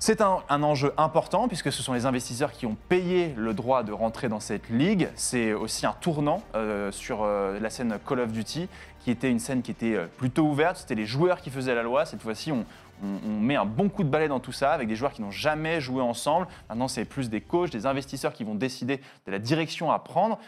C'est 0.00 0.20
un, 0.20 0.62
enjeu 0.62 0.92
important 0.96 1.48
puisque 1.48 1.72
ce 1.72 1.82
sont 1.82 1.92
les 1.92 2.06
investisseurs 2.06 2.52
qui 2.52 2.66
ont 2.66 2.76
payé 2.88 3.34
le 3.36 3.52
droit 3.52 3.82
de 3.82 3.90
rentrer 3.90 4.28
dans 4.28 4.38
cette 4.38 4.68
ligue. 4.68 5.08
C'est 5.16 5.52
aussi 5.52 5.86
un 5.86 5.92
tournant 5.92 6.40
euh, 6.54 6.92
sur 6.92 7.24
euh, 7.24 7.58
la 7.58 7.68
scène 7.68 7.98
Call 8.06 8.20
of 8.20 8.30
Duty 8.30 8.68
qui 9.00 9.10
était 9.10 9.28
une 9.28 9.40
scène 9.40 9.60
qui 9.60 9.72
était 9.72 9.96
euh, 9.96 10.06
plutôt 10.06 10.44
ouverte. 10.44 10.76
C'était 10.76 10.94
les 10.94 11.04
joueurs 11.04 11.40
qui 11.40 11.50
faisaient 11.50 11.74
la 11.74 11.82
loi. 11.82 12.04
Cette 12.04 12.22
fois-ci, 12.22 12.52
on, 12.52 12.64
met 13.02 13.56
un 13.56 13.64
bon 13.64 13.88
coup 13.88 14.04
de 14.04 14.08
balai 14.08 14.28
dans 14.28 14.38
tout 14.38 14.52
ça 14.52 14.72
avec 14.72 14.86
des 14.86 14.94
joueurs 14.94 15.12
qui 15.12 15.20
n'ont 15.20 15.32
jamais 15.32 15.80
joué 15.80 16.00
ensemble. 16.00 16.46
Maintenant, 16.68 16.86
c'est 16.86 17.04
plus 17.04 17.28
des 17.28 17.40
coachs, 17.40 17.70
des 17.70 17.84
investisseurs 17.84 18.32
qui 18.32 18.44
vont 18.44 18.54
décider 18.54 19.00
de 19.26 19.32
la 19.32 19.40
direction 19.40 19.90
à 19.90 19.98
prendre. 19.98 20.38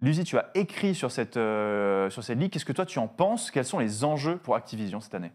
Lucie, 0.00 0.24
tu 0.24 0.38
as 0.38 0.50
écrit 0.54 0.94
sur 0.94 1.10
cette, 1.10 1.34
sur 1.34 2.24
cette 2.24 2.38
ligue. 2.38 2.50
Qu'est-ce 2.50 2.64
que 2.64 2.72
toi 2.72 2.86
tu 2.86 2.98
en 2.98 3.08
penses? 3.08 3.50
Quels 3.50 3.64
sont 3.64 3.78
les 3.78 4.04
enjeux 4.04 4.38
pour 4.38 4.54
Activision 4.54 5.00
cette 5.00 5.14
année? 5.14 5.32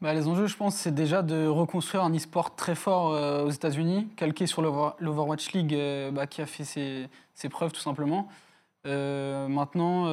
Bah, 0.00 0.14
les 0.14 0.28
enjeux, 0.28 0.46
je 0.46 0.56
pense, 0.56 0.76
c'est 0.76 0.94
déjà 0.94 1.22
de 1.22 1.48
reconstruire 1.48 2.04
un 2.04 2.14
e-sport 2.14 2.54
très 2.54 2.76
fort 2.76 3.12
euh, 3.14 3.44
aux 3.44 3.50
États-Unis, 3.50 4.06
calqué 4.14 4.46
sur 4.46 4.62
l'Over- 4.62 4.94
l'Overwatch 5.00 5.50
League 5.52 5.74
euh, 5.74 6.12
bah, 6.12 6.28
qui 6.28 6.40
a 6.40 6.46
fait 6.46 6.62
ses, 6.64 7.48
preuves 7.48 7.72
tout 7.72 7.80
simplement. 7.80 8.28
Euh, 8.86 9.48
maintenant, 9.48 10.06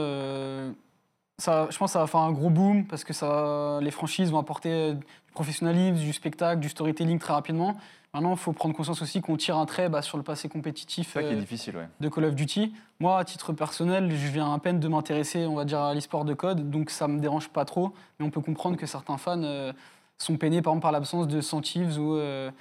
ça, 1.38 1.68
je 1.70 1.78
pense 1.78 1.90
que 1.90 1.94
ça 1.94 2.00
va 2.00 2.08
faire 2.08 2.22
un 2.22 2.32
gros 2.32 2.50
boom 2.50 2.86
parce 2.86 3.04
que 3.04 3.14
ça, 3.14 3.80
les 3.82 3.92
franchises 3.92 4.32
vont 4.32 4.40
apporter 4.40 4.94
du 4.94 5.04
professionnalisme, 5.34 5.98
du 5.98 6.14
spectacle, 6.14 6.62
du 6.62 6.70
storytelling 6.70 7.20
très 7.20 7.34
rapidement. 7.34 7.76
Maintenant, 8.14 8.32
il 8.32 8.38
faut 8.38 8.54
prendre 8.54 8.74
conscience 8.74 9.02
aussi 9.02 9.20
qu'on 9.20 9.36
tire 9.36 9.58
un 9.58 9.66
trait 9.66 9.90
bah, 9.90 10.02
sur 10.02 10.16
le 10.18 10.24
passé 10.24 10.48
compétitif 10.48 11.18
euh, 11.18 11.36
difficile, 11.36 11.76
ouais. 11.76 11.90
de 12.00 12.08
Call 12.08 12.24
of 12.24 12.36
Duty. 12.36 12.74
Moi, 13.02 13.20
à 13.20 13.26
titre 13.26 13.52
personnel, 13.52 14.10
je 14.10 14.28
viens 14.32 14.54
à 14.54 14.60
peine 14.60 14.80
de 14.80 14.88
m'intéresser, 14.88 15.46
on 15.46 15.56
va 15.56 15.66
dire, 15.66 15.82
à 15.82 15.94
l'e-sport 15.94 16.24
de 16.24 16.34
code, 16.34 16.70
donc 16.70 16.92
ça 16.92 17.10
me 17.10 17.20
dérange 17.20 17.50
pas 17.50 17.66
trop. 17.66 17.92
Mais 18.18 18.26
on 18.26 18.30
peut 18.30 18.40
comprendre 18.40 18.78
que 18.78 18.86
certains 18.86 19.18
fans 19.18 19.44
euh, 19.44 19.74
sont 20.18 20.38
peinés, 20.38 20.62
par 20.62 20.72
exemple, 20.72 20.84
par 20.84 20.94
l'absence 20.94 21.28
de 21.28 21.42
Centives 21.42 22.00
ou, 22.00 22.16
euh, 22.16 22.52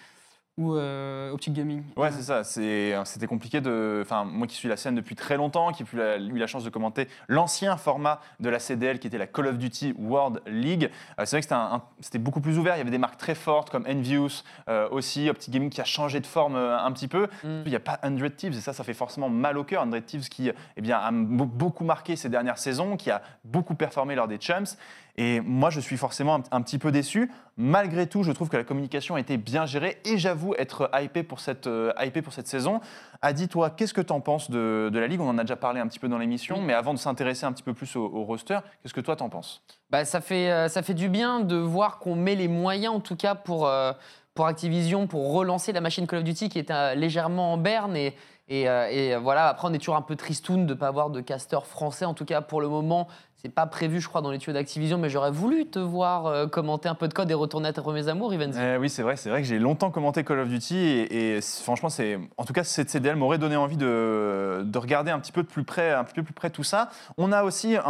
ou 0.56 0.74
euh, 0.76 1.32
Optic 1.32 1.52
Gaming. 1.52 1.82
Ouais, 1.96 2.10
c'est 2.12 2.22
ça. 2.22 2.44
C'est- 2.44 2.94
C'était 3.04 3.26
compliqué 3.26 3.60
de. 3.60 4.00
Enfin, 4.02 4.24
moi 4.24 4.46
qui 4.46 4.54
suis 4.54 4.68
la 4.68 4.76
scène 4.76 4.94
depuis 4.94 5.16
très 5.16 5.36
longtemps, 5.36 5.72
qui 5.72 5.84
la- 5.94 6.16
eu 6.16 6.38
la 6.38 6.46
chance 6.46 6.62
de 6.64 6.70
commenter 6.70 7.08
l'ancien 7.28 7.76
format 7.76 8.20
de 8.40 8.48
la 8.48 8.58
CDL 8.60 8.98
qui 9.00 9.08
était 9.08 9.18
la 9.18 9.26
Call 9.26 9.48
of 9.48 9.58
Duty 9.58 9.94
World 9.98 10.42
League. 10.46 10.90
euh, 11.18 11.24
c'est 11.24 11.36
vrai 11.36 11.42
que 11.46 11.82
c'était 12.00 12.18
beaucoup 12.18 12.40
plus 12.40 12.58
ouvert. 12.58 12.76
Il 12.76 12.78
y 12.78 12.82
avait 12.82 12.90
des 12.90 12.98
marques 12.98 13.16
très 13.18 13.34
fortes 13.34 13.70
comme 13.70 13.84
Envious, 13.88 14.42
euh, 14.68 14.88
aussi 14.90 15.28
Optic 15.28 15.52
Gaming 15.52 15.70
qui 15.70 15.80
a 15.80 15.84
changé 15.84 16.20
de 16.20 16.26
forme 16.26 16.54
euh, 16.56 16.78
un 16.78 16.92
petit 16.92 17.08
peu. 17.08 17.24
Mm. 17.42 17.62
Il 17.64 17.70
n'y 17.70 17.76
a 17.76 17.80
pas 17.80 17.98
100 18.02 18.30
Thieves 18.36 18.56
et 18.56 18.60
ça, 18.60 18.72
ça 18.72 18.84
fait 18.84 18.94
forcément 18.94 19.28
mal 19.28 19.58
au 19.58 19.64
cœur. 19.64 19.82
100 19.84 20.00
Thieves 20.06 20.28
qui 20.28 20.50
eh 20.76 20.80
bien, 20.80 20.98
a 20.98 21.10
be- 21.10 21.46
beaucoup 21.46 21.84
marqué 21.84 22.14
ces 22.16 22.28
dernières 22.28 22.58
saisons, 22.58 22.96
qui 22.96 23.10
a 23.10 23.22
beaucoup 23.44 23.74
performé 23.74 24.14
lors 24.14 24.28
des 24.28 24.38
Champs. 24.40 24.76
Et 25.16 25.40
moi, 25.40 25.70
je 25.70 25.78
suis 25.78 25.96
forcément 25.96 26.34
un, 26.36 26.42
un 26.50 26.60
petit 26.60 26.78
peu 26.78 26.90
déçu. 26.90 27.30
Malgré 27.56 28.08
tout, 28.08 28.24
je 28.24 28.32
trouve 28.32 28.48
que 28.48 28.56
la 28.56 28.64
communication 28.64 29.14
a 29.14 29.20
été 29.20 29.36
bien 29.36 29.64
gérée 29.64 29.98
et 30.04 30.18
j'avoue 30.18 30.54
être 30.58 30.90
hypé 31.00 31.22
pour 31.22 31.38
cette, 31.38 31.68
euh, 31.68 31.92
hypé 32.00 32.20
pour 32.20 32.32
cette 32.32 32.48
saison. 32.48 32.80
Adi, 33.22 33.46
toi, 33.46 33.70
qu'est-ce 33.70 33.94
que 33.94 34.00
tu 34.00 34.12
en 34.12 34.20
penses 34.20 34.50
de, 34.50 34.90
de 34.92 34.98
la 34.98 35.06
Ligue? 35.06 35.20
On 35.20 35.28
en 35.28 35.38
a 35.38 35.42
déjà 35.42 35.54
parlé 35.54 35.78
un 35.78 35.86
petit 35.86 36.00
peu 36.00 36.08
dans 36.08 36.18
l'émission, 36.18 36.60
mais 36.60 36.72
avant 36.72 36.94
de 36.94 36.98
s'intéresser 36.98 37.46
un 37.46 37.52
petit 37.52 37.62
peu 37.62 37.74
plus 37.74 37.94
au, 37.94 38.04
au 38.04 38.24
roster, 38.24 38.58
qu'est-ce 38.82 38.94
que 38.94 39.00
toi 39.00 39.14
t'en 39.14 39.28
penses? 39.28 39.62
Bah, 39.90 40.04
ça, 40.04 40.20
fait, 40.20 40.50
euh, 40.50 40.68
ça 40.68 40.82
fait 40.82 40.94
du 40.94 41.08
bien 41.08 41.38
de 41.40 41.56
voir 41.56 42.00
qu'on 42.00 42.16
met 42.16 42.34
les 42.34 42.48
moyens, 42.48 42.94
en 42.94 43.00
tout 43.00 43.14
cas, 43.14 43.36
pour, 43.36 43.68
euh, 43.68 43.92
pour 44.34 44.48
Activision, 44.48 45.06
pour 45.06 45.32
relancer 45.32 45.72
la 45.72 45.80
machine 45.80 46.08
Call 46.08 46.18
of 46.18 46.24
Duty 46.24 46.48
qui 46.48 46.58
était 46.58 46.72
euh, 46.72 46.94
légèrement 46.96 47.52
en 47.52 47.56
berne. 47.56 47.96
Et, 47.96 48.16
et, 48.48 48.68
euh, 48.68 48.88
et, 48.90 49.16
voilà, 49.16 49.46
après, 49.46 49.68
on 49.68 49.72
est 49.72 49.78
toujours 49.78 49.96
un 49.96 50.02
peu 50.02 50.16
tristoun 50.16 50.66
de 50.66 50.74
ne 50.74 50.78
pas 50.78 50.88
avoir 50.88 51.10
de 51.10 51.20
caster 51.20 51.60
français. 51.64 52.04
En 52.04 52.14
tout 52.14 52.24
cas, 52.24 52.40
pour 52.40 52.60
le 52.60 52.68
moment, 52.68 53.06
c'est 53.44 53.50
pas 53.52 53.66
prévu, 53.66 54.00
je 54.00 54.08
crois, 54.08 54.22
dans 54.22 54.30
les 54.30 54.38
tuyaux 54.38 54.54
d'Activision, 54.54 54.96
mais 54.96 55.10
j'aurais 55.10 55.30
voulu 55.30 55.66
te 55.66 55.78
voir 55.78 56.24
euh, 56.24 56.46
commenter 56.46 56.88
un 56.88 56.94
peu 56.94 57.08
de 57.08 57.12
code 57.12 57.30
et 57.30 57.34
retourner 57.34 57.68
à 57.68 57.72
tes 57.74 57.82
premiers 57.82 58.08
amours, 58.08 58.30
Rivenzi. 58.30 58.58
Eh 58.58 58.78
oui, 58.78 58.88
c'est 58.88 59.02
vrai, 59.02 59.16
c'est 59.16 59.28
vrai 59.28 59.42
que 59.42 59.46
j'ai 59.46 59.58
longtemps 59.58 59.90
commenté 59.90 60.24
Call 60.24 60.38
of 60.38 60.48
Duty 60.48 60.76
et, 61.10 61.40
franchement, 61.42 61.90
c'est, 61.90 62.18
en 62.38 62.44
tout 62.46 62.54
cas, 62.54 62.64
cette 62.64 62.88
CDL 62.88 63.16
m'aurait 63.16 63.36
donné 63.36 63.56
envie 63.56 63.76
de, 63.76 64.62
de 64.64 64.78
regarder 64.78 65.10
un 65.10 65.18
petit 65.18 65.30
peu 65.30 65.42
de 65.42 65.46
plus 65.48 65.62
près, 65.62 65.92
un 65.92 66.04
petit 66.04 66.14
peu 66.14 66.22
plus 66.22 66.32
près 66.32 66.48
tout 66.48 66.64
ça. 66.64 66.88
On 67.18 67.32
a 67.32 67.42
aussi, 67.42 67.76
un- 67.76 67.82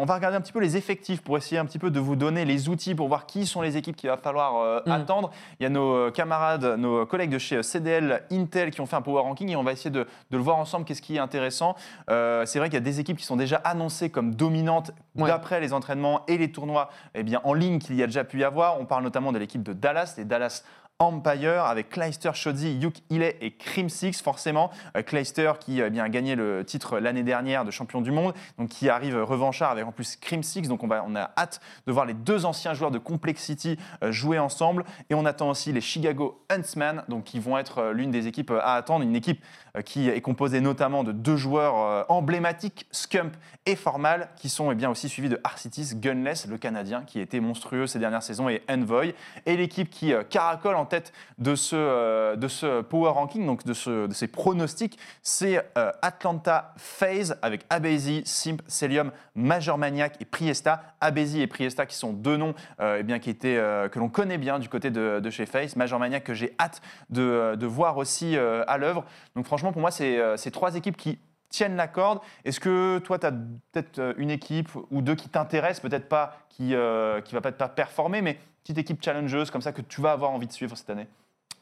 on 0.00 0.04
va 0.04 0.14
regarder 0.14 0.36
un 0.36 0.40
petit 0.40 0.52
peu 0.52 0.60
les 0.60 0.76
effectifs 0.76 1.22
pour 1.22 1.36
essayer 1.36 1.58
un 1.58 1.64
petit 1.64 1.80
peu 1.80 1.90
de 1.90 1.98
vous 1.98 2.14
donner 2.14 2.44
les 2.44 2.68
outils 2.68 2.94
pour 2.94 3.08
voir 3.08 3.26
qui 3.26 3.46
sont 3.46 3.62
les 3.62 3.76
équipes 3.76 3.96
qu'il 3.96 4.10
va 4.10 4.16
falloir 4.16 4.58
euh, 4.58 4.80
Mm. 4.86 4.92
attendre. 4.92 5.30
Il 5.58 5.64
y 5.64 5.66
a 5.66 5.70
nos 5.70 5.92
euh, 5.92 6.10
camarades, 6.12 6.64
nos 6.78 7.04
collègues 7.04 7.30
de 7.30 7.38
chez 7.38 7.64
CDL 7.64 8.22
Intel 8.30 8.70
qui 8.70 8.80
ont 8.80 8.86
fait 8.86 8.94
un 8.96 9.02
power 9.02 9.22
ranking 9.22 9.48
et 9.48 9.56
on 9.56 9.64
va 9.64 9.72
essayer 9.72 9.90
de, 9.90 10.06
de 10.30 10.36
le 10.36 10.42
voir 10.42 10.56
ensemble. 10.58 10.84
Qu'est-ce 10.84 11.02
qui 11.02 11.16
est 11.16 11.18
intéressant 11.18 11.74
C'est 12.08 12.58
vrai 12.60 12.68
qu'il 12.68 12.74
y 12.74 12.76
a 12.76 12.80
des 12.80 13.00
équipes 13.00 13.16
qui 13.18 13.24
sont 13.26 13.36
déjà 13.36 13.56
annoncées 13.56 14.08
comme 14.10 14.36
dominantes 14.36 14.92
D'après 15.14 15.60
les 15.60 15.72
entraînements 15.72 16.24
et 16.26 16.38
les 16.38 16.52
tournois 16.52 16.90
eh 17.14 17.22
bien, 17.22 17.40
en 17.44 17.52
ligne 17.52 17.78
qu'il 17.78 17.96
y 17.96 18.02
a 18.02 18.06
déjà 18.06 18.24
pu 18.24 18.38
y 18.38 18.44
avoir. 18.44 18.80
On 18.80 18.86
parle 18.86 19.02
notamment 19.02 19.32
de 19.32 19.38
l'équipe 19.38 19.62
de 19.62 19.72
Dallas, 19.72 20.14
les 20.16 20.24
Dallas 20.24 20.64
Empire 21.00 21.64
avec 21.64 21.88
Kleister, 21.88 22.30
Shodzi, 22.34 22.78
Yuk 22.78 22.96
Ile 23.08 23.34
et 23.40 23.56
Crim 23.58 23.88
Six. 23.88 24.20
Forcément, 24.22 24.70
euh, 24.96 25.02
Kleister 25.02 25.52
qui 25.58 25.80
euh, 25.80 25.86
eh 25.86 25.90
bien, 25.90 26.04
a 26.04 26.08
gagné 26.08 26.36
le 26.36 26.64
titre 26.64 26.98
l'année 26.98 27.22
dernière 27.22 27.64
de 27.64 27.70
champion 27.70 28.02
du 28.02 28.12
monde, 28.12 28.34
donc 28.58 28.68
qui 28.68 28.88
arrive 28.88 29.16
revanchard 29.16 29.70
avec 29.70 29.86
en 29.86 29.92
plus 29.92 30.16
Crim 30.16 30.42
Six. 30.42 30.68
Donc 30.68 30.84
on, 30.84 30.88
va, 30.88 31.02
on 31.06 31.16
a 31.16 31.30
hâte 31.36 31.60
de 31.86 31.92
voir 31.92 32.04
les 32.04 32.14
deux 32.14 32.44
anciens 32.44 32.74
joueurs 32.74 32.90
de 32.90 32.98
Complexity 32.98 33.78
euh, 34.04 34.12
jouer 34.12 34.38
ensemble. 34.38 34.84
Et 35.08 35.14
on 35.14 35.24
attend 35.24 35.48
aussi 35.48 35.72
les 35.72 35.80
Chicago 35.80 36.44
Huntsmen, 36.50 37.02
donc 37.08 37.24
qui 37.24 37.40
vont 37.40 37.56
être 37.56 37.78
euh, 37.78 37.92
l'une 37.92 38.10
des 38.10 38.26
équipes 38.26 38.50
à 38.50 38.74
attendre. 38.74 39.02
Une 39.02 39.16
équipe 39.16 39.42
euh, 39.76 39.82
qui 39.82 40.08
est 40.08 40.20
composée 40.20 40.60
notamment 40.60 41.04
de 41.04 41.12
deux 41.12 41.36
joueurs 41.36 41.78
euh, 41.78 42.02
emblématiques, 42.08 42.86
Scump 42.90 43.36
et 43.66 43.76
Formal, 43.76 44.28
qui 44.36 44.48
sont 44.48 44.72
eh 44.72 44.74
bien, 44.74 44.90
aussi 44.90 45.08
suivis 45.08 45.28
de 45.28 45.40
Arcitis, 45.44 45.94
Gunless, 45.94 46.46
le 46.46 46.58
Canadien, 46.58 47.02
qui 47.06 47.20
était 47.20 47.40
monstrueux 47.40 47.86
ces 47.86 47.98
dernières 47.98 48.22
saisons, 48.22 48.48
et 48.48 48.62
Envoy. 48.68 49.14
Et 49.46 49.56
l'équipe 49.56 49.88
qui 49.88 50.12
euh, 50.12 50.24
caracole 50.24 50.74
en 50.74 50.86
tête 50.90 51.14
de 51.38 51.54
ce, 51.54 51.74
euh, 51.74 52.36
de 52.36 52.48
ce 52.48 52.82
power 52.82 53.12
ranking, 53.12 53.46
donc 53.46 53.64
de, 53.64 53.72
ce, 53.72 54.06
de 54.06 54.12
ces 54.12 54.28
pronostics, 54.28 54.98
c'est 55.22 55.64
euh, 55.78 55.90
Atlanta 56.02 56.74
FaZe 56.76 57.38
avec 57.40 57.64
Abezi, 57.70 58.22
Simp, 58.26 58.60
Celium, 58.66 59.12
Major 59.34 59.78
Maniac 59.78 60.16
et 60.20 60.26
Priesta. 60.26 60.82
Abezi 61.00 61.40
et 61.40 61.46
Priesta 61.46 61.86
qui 61.86 61.96
sont 61.96 62.12
deux 62.12 62.36
noms 62.36 62.54
euh, 62.80 62.98
eh 63.00 63.02
bien, 63.02 63.18
qui 63.18 63.30
étaient, 63.30 63.56
que 63.90 63.98
l'on 63.98 64.10
connaît 64.10 64.38
bien 64.38 64.58
du 64.58 64.68
côté 64.68 64.90
de, 64.90 65.20
de 65.20 65.30
chez 65.30 65.46
FaZe. 65.46 65.76
Major 65.76 65.98
Maniac 65.98 66.24
que 66.24 66.34
j'ai 66.34 66.54
hâte 66.60 66.82
de, 67.08 67.54
de 67.54 67.66
voir 67.66 67.96
aussi 67.96 68.36
à 68.36 68.76
l'œuvre. 68.76 69.04
Donc 69.34 69.46
franchement, 69.46 69.72
pour 69.72 69.80
moi, 69.80 69.90
c'est 69.90 70.18
ces 70.36 70.50
trois 70.50 70.74
équipes 70.74 70.96
qui 70.96 71.18
tiennent 71.50 71.76
la 71.76 71.88
corde. 71.88 72.20
Est-ce 72.44 72.60
que 72.60 72.98
toi, 72.98 73.18
tu 73.18 73.26
as 73.26 73.32
peut-être 73.32 73.98
euh, 73.98 74.14
une 74.16 74.30
équipe 74.30 74.70
ou 74.90 75.02
deux 75.02 75.14
qui 75.14 75.28
t'intéressent, 75.28 75.80
peut-être 75.80 76.08
pas 76.08 76.38
qui 76.48 76.70
ne 76.70 77.20
va 77.32 77.40
peut-être 77.40 77.58
pas 77.58 77.68
performer, 77.68 78.22
mais 78.22 78.38
petite 78.62 78.78
équipe 78.78 79.02
challengeuse 79.04 79.50
comme 79.50 79.62
ça 79.62 79.72
que 79.72 79.82
tu 79.82 80.00
vas 80.00 80.12
avoir 80.12 80.30
envie 80.30 80.46
de 80.46 80.52
suivre 80.52 80.76
cette 80.76 80.90
année? 80.90 81.06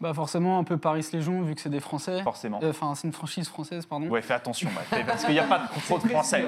Bah 0.01 0.15
forcément 0.15 0.61
un 0.61 0.65
peu 0.65 0.77
Paris 0.77 1.05
Légion 1.13 1.43
vu 1.43 1.57
que 1.57 1.61
c'est 1.61 1.71
des 1.71 1.81
Français. 1.81 2.23
Forcément. 2.23 2.61
Euh, 2.63 2.71
Enfin, 2.71 2.95
c'est 2.95 3.09
une 3.09 3.13
franchise 3.13 3.49
française, 3.49 3.85
pardon. 3.85 4.07
Ouais, 4.07 4.23
fais 4.23 4.35
attention, 4.35 4.71
parce 5.07 5.25
qu'il 5.25 5.33
n'y 5.33 5.41
a 5.41 5.45
pas 5.45 5.59
trop 5.87 5.99
de 5.99 6.07
français. 6.09 6.45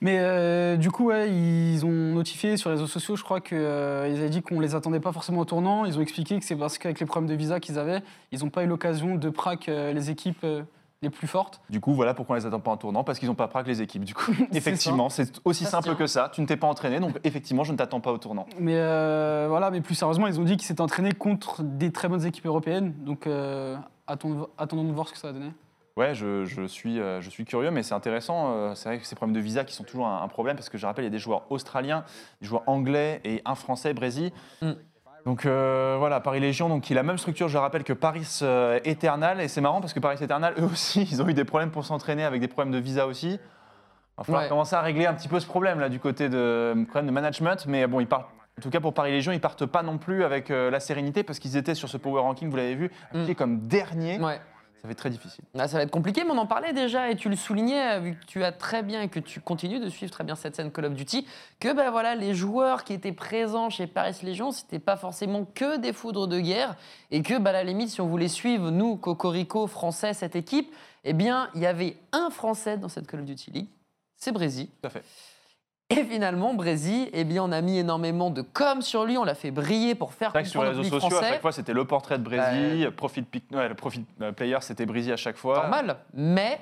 Mais 0.00 0.18
euh, 0.20 0.76
du 0.76 0.92
coup, 0.92 1.06
ouais, 1.06 1.28
ils 1.28 1.84
ont 1.84 2.14
notifié 2.14 2.56
sur 2.56 2.70
les 2.70 2.76
réseaux 2.76 2.86
sociaux, 2.86 3.16
je 3.16 3.24
crois 3.24 3.40
qu'ils 3.40 3.56
avaient 3.58 4.28
dit 4.28 4.42
qu'on 4.42 4.60
les 4.60 4.76
attendait 4.76 5.00
pas 5.00 5.10
forcément 5.10 5.40
au 5.40 5.44
tournant. 5.44 5.84
Ils 5.84 5.98
ont 5.98 6.00
expliqué 6.00 6.38
que 6.38 6.44
c'est 6.44 6.54
parce 6.54 6.78
qu'avec 6.78 7.00
les 7.00 7.06
problèmes 7.06 7.28
de 7.28 7.34
visa 7.34 7.58
qu'ils 7.58 7.76
avaient, 7.76 8.02
ils 8.30 8.40
n'ont 8.44 8.50
pas 8.50 8.62
eu 8.62 8.68
l'occasion 8.68 9.16
de 9.16 9.30
prac 9.30 9.68
euh, 9.68 9.92
les 9.92 10.10
équipes 10.10 10.44
euh, 10.44 10.62
les 11.02 11.10
plus 11.10 11.26
fortes. 11.26 11.60
Du 11.68 11.80
coup, 11.80 11.92
voilà 11.94 12.14
pourquoi 12.14 12.36
on 12.36 12.38
les 12.38 12.46
attend 12.46 12.60
pas 12.60 12.70
en 12.70 12.76
tournant, 12.76 13.04
parce 13.04 13.18
qu'ils 13.18 13.28
n'ont 13.28 13.34
pas 13.34 13.48
praque 13.48 13.66
les 13.66 13.82
équipes. 13.82 14.04
Du 14.04 14.14
coup, 14.14 14.32
effectivement, 14.52 15.08
c'est 15.08 15.40
aussi 15.44 15.64
Ça 15.64 15.82
simple 15.82 15.96
que 15.96 16.06
ça. 16.06 16.30
Tu 16.32 16.40
ne 16.40 16.46
t'es 16.46 16.56
pas 16.56 16.68
entraîné, 16.68 17.00
donc 17.00 17.18
effectivement, 17.24 17.64
je 17.64 17.72
ne 17.72 17.76
t'attends 17.76 18.00
pas 18.00 18.12
au 18.12 18.18
tournant. 18.18 18.46
Mais 18.58 18.76
euh, 18.76 19.46
voilà, 19.48 19.70
mais 19.70 19.80
plus 19.80 19.94
sérieusement, 19.94 20.26
ils 20.28 20.38
ont 20.40 20.44
dit 20.44 20.56
qu'ils 20.56 20.66
s'étaient 20.66 20.80
entraînés 20.80 21.12
contre 21.12 21.62
des 21.62 21.90
très 21.92 22.08
bonnes 22.08 22.24
équipes 22.24 22.46
européennes. 22.46 22.94
Donc 23.04 23.26
euh, 23.26 23.76
attendons, 24.06 24.48
attendons 24.58 24.84
de 24.84 24.92
voir 24.92 25.08
ce 25.08 25.12
que 25.12 25.18
ça 25.18 25.28
va 25.28 25.34
donner. 25.34 25.52
Ouais, 25.94 26.14
je, 26.14 26.46
je 26.46 26.66
suis, 26.66 26.98
euh, 27.00 27.20
je 27.20 27.28
suis 27.28 27.44
curieux, 27.44 27.70
mais 27.70 27.82
c'est 27.82 27.92
intéressant. 27.92 28.50
euh, 28.52 28.74
C'est 28.74 28.88
vrai 28.88 28.98
que 28.98 29.04
ces 29.06 29.14
problèmes 29.14 29.34
de 29.36 29.40
visa 29.40 29.62
qui 29.64 29.74
sont 29.74 29.84
toujours 29.84 30.06
un, 30.06 30.22
un 30.22 30.28
problème, 30.28 30.56
parce 30.56 30.70
que 30.70 30.78
je 30.78 30.86
rappelle, 30.86 31.04
il 31.04 31.08
y 31.08 31.10
a 31.10 31.12
des 31.12 31.18
joueurs 31.18 31.42
australiens, 31.50 32.04
des 32.40 32.46
joueurs 32.46 32.62
anglais 32.66 33.20
et 33.24 33.42
un 33.44 33.54
français, 33.54 33.92
Brésil. 33.92 34.32
Mm. 34.62 34.70
Donc 35.24 35.46
euh, 35.46 35.96
voilà, 35.98 36.20
Paris 36.20 36.40
Légion, 36.40 36.68
donc, 36.68 36.82
qui 36.82 36.92
a 36.92 36.96
la 36.96 37.02
même 37.02 37.18
structure, 37.18 37.48
je 37.48 37.54
le 37.54 37.60
rappelle, 37.60 37.84
que 37.84 37.92
Paris 37.92 38.40
euh, 38.42 38.80
Eternal. 38.84 39.40
Et 39.40 39.48
c'est 39.48 39.60
marrant 39.60 39.80
parce 39.80 39.92
que 39.92 40.00
Paris 40.00 40.18
Eternal, 40.20 40.54
eux 40.58 40.64
aussi, 40.64 41.02
ils 41.12 41.22
ont 41.22 41.28
eu 41.28 41.34
des 41.34 41.44
problèmes 41.44 41.70
pour 41.70 41.84
s'entraîner 41.84 42.24
avec 42.24 42.40
des 42.40 42.48
problèmes 42.48 42.72
de 42.72 42.78
visa 42.78 43.06
aussi. 43.06 43.32
Il 43.32 43.38
va 44.18 44.24
falloir 44.24 44.42
Ouais. 44.42 44.48
commencer 44.48 44.74
à 44.76 44.80
régler 44.80 45.06
un 45.06 45.14
petit 45.14 45.28
peu 45.28 45.40
ce 45.40 45.46
problème 45.46 45.80
là 45.80 45.88
du 45.88 45.98
côté 45.98 46.28
de, 46.28 46.74
problème 46.88 47.06
de 47.06 47.12
management. 47.12 47.64
Mais 47.66 47.86
bon, 47.86 48.00
ils 48.00 48.06
partent. 48.06 48.28
En 48.58 48.62
tout 48.62 48.68
cas, 48.68 48.80
pour 48.80 48.92
Paris 48.92 49.12
Légion, 49.12 49.32
ils 49.32 49.40
partent 49.40 49.64
pas 49.64 49.82
non 49.82 49.96
plus 49.96 50.24
avec 50.24 50.50
euh, 50.50 50.70
la 50.70 50.78
sérénité 50.80 51.22
parce 51.22 51.38
qu'ils 51.38 51.56
étaient 51.56 51.74
sur 51.74 51.88
ce 51.88 51.96
power 51.96 52.20
ranking, 52.20 52.50
vous 52.50 52.56
l'avez 52.56 52.74
vu, 52.74 52.90
appliqué 53.10 53.34
comme 53.34 53.60
dernier. 53.60 54.20
Ouais. 54.20 54.40
Ça 54.82 54.88
fait 54.88 54.96
très 54.96 55.10
difficile. 55.10 55.44
Ah, 55.56 55.68
ça 55.68 55.76
va 55.76 55.84
être 55.84 55.92
compliqué, 55.92 56.24
mais 56.24 56.32
on 56.32 56.38
en 56.38 56.46
parlait 56.46 56.72
déjà 56.72 57.08
et 57.08 57.14
tu 57.14 57.28
le 57.28 57.36
soulignais, 57.36 57.98
euh, 57.98 58.00
vu 58.00 58.16
que 58.16 58.24
tu 58.26 58.42
as 58.42 58.50
très 58.50 58.82
bien 58.82 59.02
et 59.02 59.08
que 59.08 59.20
tu 59.20 59.40
continues 59.40 59.78
de 59.78 59.88
suivre 59.88 60.10
très 60.10 60.24
bien 60.24 60.34
cette 60.34 60.56
scène 60.56 60.72
Call 60.72 60.86
of 60.86 60.94
Duty, 60.94 61.24
que 61.60 61.72
ben 61.72 61.92
voilà, 61.92 62.16
les 62.16 62.34
joueurs 62.34 62.82
qui 62.82 62.92
étaient 62.92 63.12
présents 63.12 63.70
chez 63.70 63.86
Paris 63.86 64.16
Légion, 64.24 64.50
c'était 64.50 64.80
pas 64.80 64.96
forcément 64.96 65.44
que 65.44 65.76
des 65.76 65.92
foudres 65.92 66.26
de 66.26 66.40
guerre 66.40 66.74
et 67.12 67.22
que, 67.22 67.38
bah, 67.38 67.50
à 67.50 67.52
la 67.52 67.62
limite, 67.62 67.90
si 67.90 68.00
on 68.00 68.08
voulait 68.08 68.26
suivre, 68.26 68.72
nous, 68.72 68.96
Cocorico, 68.96 69.68
français, 69.68 70.14
cette 70.14 70.34
équipe, 70.34 70.74
eh 71.04 71.12
bien, 71.12 71.48
il 71.54 71.60
y 71.60 71.66
avait 71.66 71.96
un 72.10 72.30
français 72.30 72.76
dans 72.76 72.88
cette 72.88 73.06
Call 73.06 73.20
of 73.20 73.26
Duty 73.26 73.52
League, 73.52 73.68
c'est 74.16 74.32
Brésil. 74.32 74.66
Tout 74.80 74.88
à 74.88 74.90
fait. 74.90 75.04
Et 75.90 76.04
finalement, 76.04 76.54
Brésil, 76.54 77.10
eh 77.12 77.24
bien, 77.24 77.44
on 77.44 77.52
a 77.52 77.60
mis 77.60 77.78
énormément 77.78 78.30
de 78.30 78.40
com 78.40 78.80
sur 78.80 79.04
lui, 79.04 79.18
on 79.18 79.24
l'a 79.24 79.34
fait 79.34 79.50
briller 79.50 79.94
pour 79.94 80.14
faire 80.14 80.32
que 80.32 80.42
sur 80.44 80.62
les 80.62 80.68
comprendre 80.70 80.84
réseaux 80.84 81.00
sociaux, 81.00 81.18
à 81.18 81.20
chaque 81.32 81.40
fois, 81.42 81.52
c'était 81.52 81.74
le 81.74 81.84
portrait 81.84 82.18
de 82.18 82.22
Brésil, 82.24 82.90
profit, 82.96 83.22
pic- 83.22 83.44
ouais, 83.54 83.68
le 83.68 83.74
profit 83.74 84.04
euh, 84.22 84.32
player, 84.32 84.56
c'était 84.62 84.86
Brésil 84.86 85.12
à 85.12 85.16
chaque 85.16 85.36
fois. 85.36 85.56
Normal. 85.56 85.98
Mais 86.14 86.58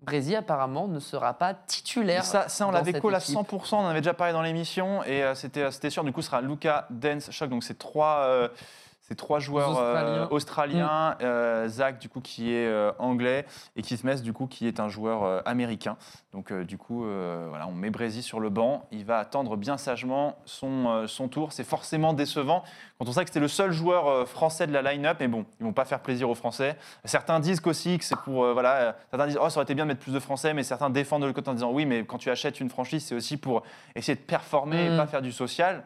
Brésil, 0.00 0.34
apparemment, 0.36 0.88
ne 0.88 0.98
sera 0.98 1.34
pas 1.34 1.54
titulaire. 1.54 2.24
ça, 2.24 2.48
ça, 2.48 2.66
on 2.66 2.72
l'avait 2.72 2.92
call 3.00 3.14
à 3.14 3.18
équipe. 3.18 3.36
100%, 3.36 3.74
on 3.74 3.78
en 3.78 3.86
avait 3.86 4.00
déjà 4.00 4.14
parlé 4.14 4.32
dans 4.32 4.42
l'émission, 4.42 5.04
et 5.04 5.22
euh, 5.22 5.34
c'était 5.36 5.62
euh, 5.62 5.70
c'était 5.70 5.90
sûr, 5.90 6.02
du 6.02 6.12
coup, 6.12 6.22
ce 6.22 6.26
sera 6.28 6.40
Luca, 6.40 6.86
Dance, 6.90 7.30
Shock, 7.30 7.50
donc 7.50 7.62
c'est 7.62 7.78
trois, 7.78 8.22
euh, 8.26 8.48
ces 9.08 9.16
trois 9.16 9.38
joueurs 9.38 9.78
euh, 9.78 10.26
Australiens. 10.28 10.28
australiens, 10.30 11.16
euh, 11.22 11.66
Zach, 11.68 11.98
du 11.98 12.10
coup, 12.10 12.20
qui 12.20 12.52
est 12.52 12.66
euh, 12.66 12.92
anglais, 12.98 13.46
et 13.74 13.80
Keith 13.82 14.04
Mess, 14.04 14.22
du 14.22 14.34
coup, 14.34 14.46
qui 14.46 14.66
est 14.68 14.80
un 14.80 14.88
joueur 14.88 15.24
euh, 15.24 15.40
américain. 15.46 15.96
Donc, 16.34 16.52
euh, 16.52 16.64
du 16.64 16.76
coup, 16.76 17.06
euh, 17.06 17.46
voilà, 17.48 17.66
on 17.68 17.72
met 17.72 17.88
Brésil 17.88 18.22
sur 18.22 18.38
le 18.38 18.50
banc, 18.50 18.86
il 18.92 19.06
va 19.06 19.18
attendre 19.18 19.56
bien 19.56 19.78
sagement 19.78 20.36
son, 20.44 20.88
euh, 20.88 21.06
son 21.06 21.28
tour. 21.28 21.52
C'est 21.52 21.64
forcément 21.64 22.12
décevant 22.12 22.62
quand 22.98 23.08
on 23.08 23.12
sait 23.12 23.22
que 23.22 23.30
c'était 23.30 23.40
le 23.40 23.48
seul 23.48 23.72
joueur 23.72 24.06
euh, 24.08 24.24
français 24.26 24.66
de 24.66 24.72
la 24.72 24.82
line-up, 24.82 25.16
mais 25.20 25.28
bon, 25.28 25.46
ils 25.58 25.64
vont 25.64 25.72
pas 25.72 25.86
faire 25.86 26.00
plaisir 26.00 26.28
aux 26.28 26.34
Français. 26.34 26.76
Certains 27.04 27.40
disent 27.40 27.60
qu'aussi 27.60 27.96
que 27.98 28.04
c'est 28.04 28.16
pour, 28.18 28.44
euh, 28.44 28.52
voilà, 28.52 28.74
euh, 28.76 28.92
certains 29.10 29.26
disent, 29.26 29.38
oh, 29.40 29.48
ça 29.48 29.56
aurait 29.58 29.64
été 29.64 29.74
bien 29.74 29.84
de 29.84 29.88
mettre 29.88 30.00
plus 30.00 30.12
de 30.12 30.20
Français, 30.20 30.52
mais 30.52 30.62
certains 30.64 30.90
défendent 30.90 31.24
le 31.24 31.32
côté 31.32 31.48
en 31.48 31.54
disant, 31.54 31.70
oui, 31.72 31.86
mais 31.86 32.04
quand 32.04 32.18
tu 32.18 32.30
achètes 32.30 32.60
une 32.60 32.68
franchise, 32.68 33.06
c'est 33.06 33.14
aussi 33.14 33.38
pour 33.38 33.62
essayer 33.94 34.16
de 34.16 34.20
performer 34.20 34.84
et 34.84 34.90
Mm. 34.90 34.96
pas 34.98 35.06
faire 35.06 35.22
du 35.22 35.32
social. 35.32 35.82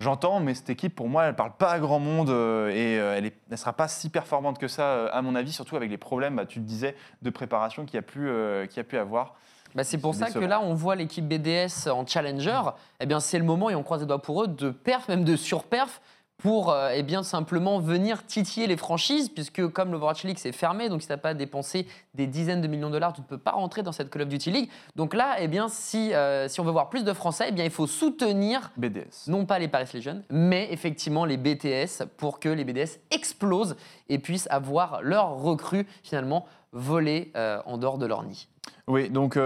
J'entends, 0.00 0.38
mais 0.38 0.54
cette 0.54 0.70
équipe, 0.70 0.94
pour 0.94 1.08
moi, 1.08 1.24
elle 1.24 1.34
parle 1.34 1.56
pas 1.58 1.72
à 1.72 1.80
grand 1.80 1.98
monde 1.98 2.30
euh, 2.30 2.68
et 2.68 3.00
euh, 3.00 3.16
elle 3.16 3.32
ne 3.50 3.56
sera 3.56 3.72
pas 3.72 3.88
si 3.88 4.10
performante 4.10 4.56
que 4.56 4.68
ça, 4.68 4.82
euh, 4.82 5.08
à 5.12 5.22
mon 5.22 5.34
avis, 5.34 5.52
surtout 5.52 5.74
avec 5.74 5.90
les 5.90 5.98
problèmes, 5.98 6.36
bah, 6.36 6.46
tu 6.46 6.60
le 6.60 6.64
disais, 6.64 6.94
de 7.22 7.30
préparation 7.30 7.84
qu'il 7.84 7.96
y 7.96 7.98
a 7.98 8.02
pu, 8.02 8.30
qu'il 8.68 8.76
y 8.76 8.80
a 8.80 8.84
pu 8.84 8.96
avoir. 8.96 9.34
Bah, 9.74 9.82
c'est 9.82 9.98
pour 9.98 10.14
ça 10.14 10.30
que 10.30 10.38
là, 10.38 10.60
on 10.60 10.72
voit 10.72 10.94
l'équipe 10.94 11.26
BDS 11.26 11.88
en 11.90 12.06
challenger. 12.06 12.60
Eh 13.00 13.06
bien, 13.06 13.18
c'est 13.18 13.38
le 13.38 13.44
moment, 13.44 13.70
et 13.70 13.74
on 13.74 13.82
croise 13.82 14.00
les 14.00 14.06
doigts 14.06 14.22
pour 14.22 14.44
eux, 14.44 14.46
de 14.46 14.70
perf, 14.70 15.08
même 15.08 15.24
de 15.24 15.34
surperf, 15.34 16.00
pour 16.38 16.70
euh, 16.70 16.90
eh 16.94 17.02
bien, 17.02 17.24
simplement 17.24 17.80
venir 17.80 18.24
titiller 18.24 18.68
les 18.68 18.76
franchises, 18.76 19.28
puisque 19.28 19.66
comme 19.68 19.90
l'Overwatch 19.90 20.22
League, 20.22 20.38
c'est 20.38 20.52
fermé, 20.52 20.88
donc 20.88 21.02
si 21.02 21.08
tu 21.08 21.12
n'as 21.12 21.18
pas 21.18 21.34
dépensé 21.34 21.86
des 22.14 22.28
dizaines 22.28 22.60
de 22.60 22.68
millions 22.68 22.88
de 22.88 22.92
dollars, 22.92 23.12
tu 23.12 23.20
ne 23.20 23.26
peux 23.26 23.38
pas 23.38 23.50
rentrer 23.50 23.82
dans 23.82 23.90
cette 23.90 24.08
Call 24.08 24.22
of 24.22 24.28
Duty 24.28 24.52
League. 24.52 24.70
Donc 24.94 25.14
là, 25.14 25.36
eh 25.40 25.48
bien, 25.48 25.68
si, 25.68 26.14
euh, 26.14 26.46
si 26.46 26.60
on 26.60 26.64
veut 26.64 26.70
voir 26.70 26.90
plus 26.90 27.02
de 27.02 27.12
Français, 27.12 27.46
eh 27.48 27.52
bien, 27.52 27.64
il 27.64 27.72
faut 27.72 27.88
soutenir 27.88 28.70
BDS. 28.76 29.26
non 29.26 29.46
pas 29.46 29.58
les 29.58 29.66
Paris 29.66 29.88
Legion, 29.92 30.22
mais 30.30 30.68
effectivement 30.70 31.24
les 31.24 31.36
BTS 31.36 32.04
pour 32.16 32.38
que 32.38 32.48
les 32.48 32.64
BDS 32.64 33.00
explosent 33.10 33.76
et 34.08 34.18
puissent 34.18 34.48
avoir 34.50 35.02
leurs 35.02 35.34
recrues 35.34 35.86
finalement 36.04 36.46
volées 36.72 37.32
euh, 37.36 37.60
en 37.66 37.78
dehors 37.78 37.98
de 37.98 38.06
leur 38.06 38.22
nid. 38.22 38.48
Oui, 38.86 39.10
donc 39.10 39.38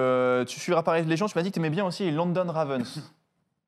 tu 0.46 0.61
suivras 0.61 0.83
Paris 0.83 1.05
Légion. 1.05 1.26
Tu 1.26 1.38
m'as 1.38 1.42
dit 1.42 1.50
que 1.50 1.55
tu 1.55 1.61
aimais 1.61 1.70
bien 1.70 1.87
aussi 1.87 2.05
les 2.05 2.11
London 2.11 2.46
Ravens. 2.48 3.11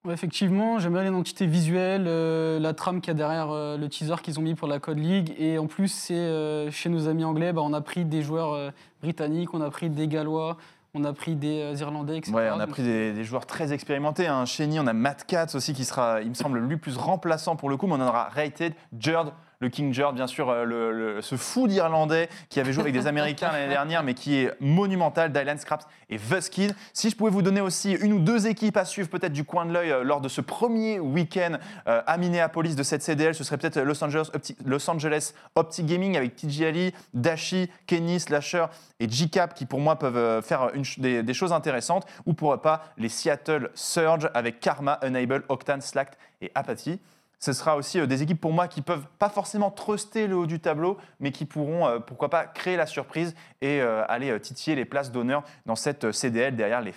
Ouais, 0.04 0.12
effectivement, 0.12 0.78
j'aime 0.78 0.92
bien 0.92 1.02
l'identité 1.02 1.46
visuelle, 1.46 2.04
euh, 2.06 2.58
la 2.58 2.74
trame 2.74 3.00
qu'il 3.00 3.08
y 3.08 3.10
a 3.12 3.14
derrière 3.14 3.50
euh, 3.50 3.78
le 3.78 3.88
teaser 3.88 4.16
qu'ils 4.22 4.38
ont 4.38 4.42
mis 4.42 4.54
pour 4.54 4.68
la 4.68 4.78
Code 4.78 4.98
League. 4.98 5.34
Et 5.38 5.56
en 5.56 5.66
plus, 5.66 5.88
c'est 5.88 6.14
euh, 6.14 6.70
chez 6.70 6.90
nos 6.90 7.08
amis 7.08 7.24
anglais, 7.24 7.54
bah, 7.54 7.62
on 7.64 7.72
a 7.72 7.80
pris 7.80 8.04
des 8.04 8.20
joueurs 8.20 8.72
britanniques, 9.00 9.54
on 9.54 9.62
a 9.62 9.70
pris 9.70 9.88
des 9.88 10.06
Gallois, 10.06 10.58
on 10.92 11.04
a 11.04 11.14
pris 11.14 11.36
des 11.36 11.80
Irlandais, 11.80 12.18
etc. 12.18 12.34
Ouais, 12.34 12.50
on 12.54 12.60
a 12.60 12.66
pris 12.66 12.82
des, 12.82 13.14
des 13.14 13.24
joueurs 13.24 13.46
très 13.46 13.72
expérimentés. 13.72 14.26
Hein. 14.26 14.44
Cheney, 14.44 14.78
on 14.78 14.86
a 14.86 14.92
Matt 14.92 15.24
Katz 15.24 15.54
aussi 15.54 15.72
qui 15.72 15.86
sera, 15.86 16.20
il 16.20 16.28
me 16.28 16.34
semble, 16.34 16.58
lui 16.58 16.76
plus 16.76 16.98
remplaçant 16.98 17.56
pour 17.56 17.70
le 17.70 17.78
coup, 17.78 17.86
mais 17.86 17.94
on 17.94 18.02
en 18.02 18.08
aura 18.08 18.24
Rated, 18.24 18.74
Jerd, 18.98 19.32
le 19.60 19.68
King 19.68 19.92
Jerd, 19.92 20.14
bien 20.14 20.26
sûr, 20.26 20.48
euh, 20.50 21.20
ce 21.22 21.36
fou 21.36 21.66
d'Irlandais 21.68 22.28
qui 22.48 22.60
avait 22.60 22.72
joué 22.72 22.82
avec 22.82 22.92
des 22.94 23.06
Américains 23.06 23.50
l'année 23.52 23.68
dernière, 23.68 24.02
mais 24.02 24.14
qui 24.14 24.36
est 24.36 24.52
monumental, 24.60 25.32
Dylan 25.32 25.58
Scraps 25.58 25.86
et 26.10 26.16
Vuskin. 26.16 26.68
Si 26.92 27.10
je 27.10 27.16
pouvais 27.16 27.30
vous 27.30 27.42
donner 27.42 27.60
aussi 27.60 27.92
une 27.92 28.12
ou 28.12 28.18
deux 28.18 28.46
équipes 28.46 28.76
à 28.76 28.84
suivre, 28.84 29.08
peut-être 29.08 29.32
du 29.32 29.44
coin 29.44 29.64
de 29.66 29.72
l'œil, 29.72 29.90
euh, 29.92 30.02
lors 30.04 30.20
de 30.20 30.28
ce 30.28 30.40
premier 30.40 31.00
week-end 31.00 31.58
euh, 31.88 32.02
à 32.06 32.16
Minneapolis 32.18 32.76
de 32.76 32.82
cette 32.82 33.02
CDL, 33.02 33.34
ce 33.34 33.44
serait 33.44 33.56
peut-être 33.58 33.80
Los 33.80 34.02
Angeles, 34.04 35.32
Opti- 35.56 35.84
Gaming 35.84 36.16
avec 36.16 36.36
TJ 36.36 36.62
Ali, 36.62 36.94
Dashi, 37.14 37.70
Kenny, 37.86 38.20
Slasher 38.20 38.66
et 39.00 39.08
G-Cap 39.08 39.54
qui 39.54 39.66
pour 39.66 39.80
moi 39.80 39.98
peuvent 39.98 40.42
faire 40.42 40.70
des 40.98 41.34
choses 41.34 41.52
intéressantes, 41.52 42.06
ou 42.26 42.34
pourquoi 42.34 42.62
pas 42.62 42.84
les 42.98 43.08
Seattle 43.08 43.70
Surge 43.74 44.28
avec 44.34 44.60
Karma, 44.60 44.98
Unable, 45.02 45.44
Octane, 45.48 45.80
Slack 45.80 46.12
et 46.40 46.50
Apathy. 46.54 47.00
Ce 47.44 47.52
sera 47.52 47.76
aussi 47.76 48.00
euh, 48.00 48.06
des 48.06 48.22
équipes 48.22 48.40
pour 48.40 48.54
moi 48.54 48.68
qui 48.68 48.80
peuvent 48.80 49.06
pas 49.18 49.28
forcément 49.28 49.70
truster 49.70 50.26
le 50.26 50.34
haut 50.36 50.46
du 50.46 50.60
tableau, 50.60 50.96
mais 51.20 51.30
qui 51.30 51.44
pourront, 51.44 51.86
euh, 51.86 51.98
pourquoi 51.98 52.30
pas, 52.30 52.46
créer 52.46 52.76
la 52.76 52.86
surprise 52.86 53.34
et 53.60 53.82
euh, 53.82 54.02
aller 54.08 54.40
titiller 54.40 54.74
les 54.74 54.86
places 54.86 55.12
d'honneur 55.12 55.42
dans 55.66 55.76
cette 55.76 56.10
CDL 56.10 56.56
derrière 56.56 56.80
les 56.80 56.94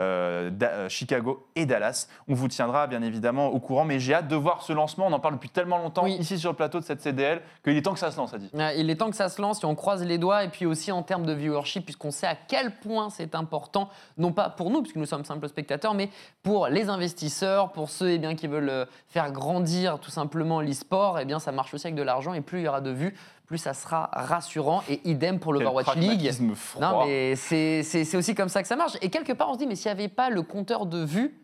euh, 0.00 0.88
Chicago 0.88 1.46
et 1.54 1.66
Dallas. 1.66 2.08
On 2.26 2.34
vous 2.34 2.48
tiendra 2.48 2.88
bien 2.88 3.00
évidemment 3.02 3.48
au 3.48 3.60
courant, 3.60 3.84
mais 3.84 4.00
j'ai 4.00 4.14
hâte 4.14 4.26
de 4.26 4.34
voir 4.34 4.62
ce 4.62 4.72
lancement. 4.72 5.06
On 5.06 5.12
en 5.12 5.20
parle 5.20 5.34
depuis 5.34 5.50
tellement 5.50 5.78
longtemps 5.78 6.02
Oui. 6.02 6.16
ici 6.18 6.36
sur 6.38 6.50
le 6.50 6.56
plateau 6.56 6.80
de 6.80 6.84
cette 6.84 7.00
CDL 7.00 7.42
qu'il 7.62 7.76
est 7.76 7.82
temps 7.82 7.92
que 7.92 8.00
ça 8.00 8.10
se 8.10 8.16
lance, 8.16 8.34
a 8.34 8.38
dit. 8.38 8.50
Il 8.76 8.90
est 8.90 8.96
temps 8.96 9.10
que 9.10 9.16
ça 9.16 9.28
se 9.28 9.40
lance, 9.40 9.62
et 9.62 9.66
on 9.66 9.76
croise 9.76 10.02
les 10.02 10.18
doigts, 10.18 10.42
et 10.42 10.48
puis 10.48 10.66
aussi 10.66 10.90
en 10.90 11.02
termes 11.02 11.26
de 11.26 11.32
viewership, 11.32 11.84
puisqu'on 11.84 12.10
sait 12.10 12.26
à 12.26 12.34
quel 12.34 12.74
point 12.74 13.10
c'est 13.10 13.36
important, 13.36 13.88
non 14.18 14.32
pas 14.32 14.50
pour 14.50 14.70
nous, 14.70 14.82
puisque 14.82 14.96
nous 14.96 15.06
sommes 15.06 15.24
simples 15.24 15.48
spectateurs, 15.48 15.94
mais 15.94 16.10
pour 16.42 16.66
les 16.66 16.88
investisseurs, 16.88 17.70
pour 17.70 17.90
ceux 17.90 18.10
eh 18.10 18.18
bien, 18.18 18.34
qui 18.34 18.48
veulent 18.48 18.86
faire 19.08 19.30
grandir 19.30 19.75
tout 20.00 20.10
simplement 20.10 20.60
l'e-sport, 20.60 21.18
eh 21.18 21.24
bien, 21.24 21.38
ça 21.38 21.52
marche 21.52 21.74
aussi 21.74 21.86
avec 21.86 21.94
de 21.96 22.02
l'argent, 22.02 22.34
et 22.34 22.40
plus 22.40 22.60
il 22.60 22.64
y 22.64 22.68
aura 22.68 22.80
de 22.80 22.90
vues, 22.90 23.14
plus 23.46 23.58
ça 23.58 23.74
sera 23.74 24.10
rassurant, 24.12 24.82
et 24.88 25.00
idem 25.08 25.38
pour 25.38 25.52
l'Overwatch 25.52 25.94
League. 25.96 26.32
froid. 26.54 26.80
Non, 26.80 27.06
mais 27.06 27.36
c'est 27.36 28.16
aussi 28.16 28.34
comme 28.34 28.48
ça 28.48 28.62
que 28.62 28.68
ça 28.68 28.76
marche. 28.76 28.96
Et 29.02 29.08
quelque 29.10 29.32
part, 29.32 29.50
on 29.50 29.54
se 29.54 29.58
dit, 29.58 29.66
mais 29.66 29.76
s'il 29.76 29.92
n'y 29.92 29.98
avait 29.98 30.08
pas 30.08 30.30
le 30.30 30.42
compteur 30.42 30.86
de 30.86 31.04
vues, 31.04 31.34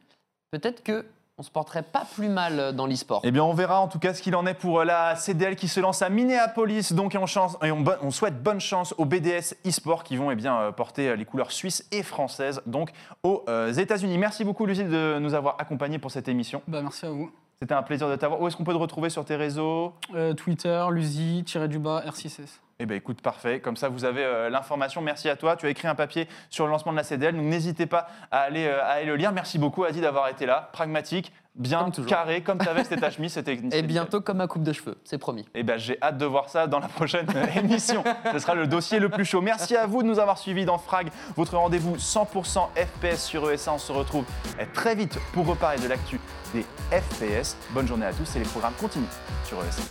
peut-être 0.50 0.82
que 0.82 1.04
on 1.38 1.42
se 1.42 1.50
porterait 1.50 1.82
pas 1.82 2.04
plus 2.14 2.28
mal 2.28 2.76
dans 2.76 2.86
l'e-sport. 2.86 3.22
Eh 3.24 3.30
bien, 3.30 3.42
on 3.42 3.54
verra 3.54 3.80
en 3.80 3.88
tout 3.88 3.98
cas 3.98 4.12
ce 4.12 4.20
qu'il 4.20 4.36
en 4.36 4.44
est 4.46 4.52
pour 4.54 4.80
euh, 4.80 4.84
la 4.84 5.16
CDL 5.16 5.56
qui 5.56 5.66
se 5.66 5.80
lance 5.80 6.02
à 6.02 6.10
Minneapolis. 6.10 6.92
Donc, 6.92 7.14
et 7.14 7.18
on, 7.18 7.24
chance- 7.26 7.56
et 7.64 7.72
on 7.72 8.10
souhaite 8.10 8.42
bonne 8.42 8.60
chance 8.60 8.94
aux 8.98 9.06
BDS 9.06 9.54
e-sport 9.66 10.04
qui 10.04 10.18
vont 10.18 10.30
eh 10.30 10.34
bien, 10.36 10.56
euh, 10.60 10.72
porter 10.72 11.08
euh, 11.08 11.16
les 11.16 11.24
couleurs 11.24 11.50
suisses 11.50 11.88
et 11.90 12.02
françaises 12.02 12.60
donc 12.66 12.90
aux 13.22 13.44
euh, 13.48 13.72
États-Unis. 13.72 14.18
Merci 14.18 14.44
beaucoup, 14.44 14.66
Lucie, 14.66 14.84
de 14.84 15.18
nous 15.20 15.32
avoir 15.32 15.56
accompagnés 15.58 15.98
pour 15.98 16.10
cette 16.10 16.28
émission. 16.28 16.60
Bah, 16.68 16.82
merci 16.82 17.06
à 17.06 17.10
vous. 17.10 17.30
C'était 17.60 17.74
un 17.74 17.82
plaisir 17.82 18.08
de 18.08 18.16
t'avoir. 18.16 18.40
Où 18.40 18.48
est-ce 18.48 18.56
qu'on 18.56 18.64
peut 18.64 18.72
te 18.72 18.78
retrouver 18.78 19.08
sur 19.10 19.24
tes 19.24 19.36
réseaux? 19.36 19.94
Euh, 20.14 20.34
Twitter, 20.34 20.84
Luzi, 20.90 21.44
tiré 21.46 21.68
du 21.68 21.78
bas, 21.78 22.02
R6S. 22.06 22.60
Eh 22.82 22.86
bien, 22.86 22.96
écoute, 22.96 23.22
parfait. 23.22 23.60
Comme 23.60 23.76
ça, 23.76 23.88
vous 23.88 24.04
avez 24.04 24.24
euh, 24.24 24.50
l'information. 24.50 25.02
Merci 25.02 25.28
à 25.28 25.36
toi. 25.36 25.54
Tu 25.54 25.66
as 25.66 25.70
écrit 25.70 25.86
un 25.86 25.94
papier 25.94 26.26
sur 26.50 26.64
le 26.66 26.72
lancement 26.72 26.90
de 26.90 26.96
la 26.96 27.04
CDL. 27.04 27.36
Donc, 27.36 27.44
n'hésitez 27.44 27.86
pas 27.86 28.08
à 28.32 28.40
aller, 28.40 28.66
euh, 28.66 28.82
à 28.82 28.94
aller 28.94 29.06
le 29.06 29.14
lire. 29.14 29.30
Merci 29.30 29.60
beaucoup, 29.60 29.84
Adi, 29.84 30.00
d'avoir 30.00 30.26
été 30.26 30.46
là. 30.46 30.68
Pragmatique, 30.72 31.32
bien 31.54 31.78
Comme 31.78 31.92
toujours. 31.92 32.10
carré, 32.10 32.40
comme 32.40 32.58
tu 32.58 32.68
avais, 32.68 32.82
c'était 32.82 32.96
ta 33.00 33.10
chemise. 33.10 33.34
C'était 33.34 33.60
Et 33.70 33.82
bientôt 33.82 34.20
comme 34.20 34.38
ma 34.38 34.48
coupe 34.48 34.64
de 34.64 34.72
cheveux, 34.72 34.98
c'est 35.04 35.18
promis. 35.18 35.48
Eh 35.54 35.62
ben, 35.62 35.78
j'ai 35.78 35.96
hâte 36.02 36.18
de 36.18 36.26
voir 36.26 36.48
ça 36.48 36.66
dans 36.66 36.80
la 36.80 36.88
prochaine 36.88 37.26
émission. 37.56 38.02
Ce 38.32 38.40
sera 38.40 38.56
le 38.56 38.66
dossier 38.66 38.98
le 38.98 39.10
plus 39.10 39.24
chaud. 39.24 39.42
Merci 39.42 39.76
à 39.76 39.86
vous 39.86 40.02
de 40.02 40.08
nous 40.08 40.18
avoir 40.18 40.36
suivis 40.38 40.64
dans 40.64 40.78
Frag, 40.78 41.08
votre 41.36 41.56
rendez-vous 41.56 41.98
100% 41.98 42.66
FPS 42.74 43.22
sur 43.22 43.48
ESA. 43.48 43.74
On 43.74 43.78
se 43.78 43.92
retrouve 43.92 44.24
eh, 44.58 44.66
très 44.66 44.96
vite 44.96 45.20
pour 45.34 45.46
reparler 45.46 45.80
de 45.80 45.86
l'actu 45.86 46.18
des 46.52 46.66
FPS. 46.90 47.56
Bonne 47.70 47.86
journée 47.86 48.06
à 48.06 48.12
tous 48.12 48.34
et 48.34 48.40
les 48.40 48.44
programmes 48.44 48.74
continuent 48.80 49.04
sur 49.44 49.58
ESA. 49.62 49.82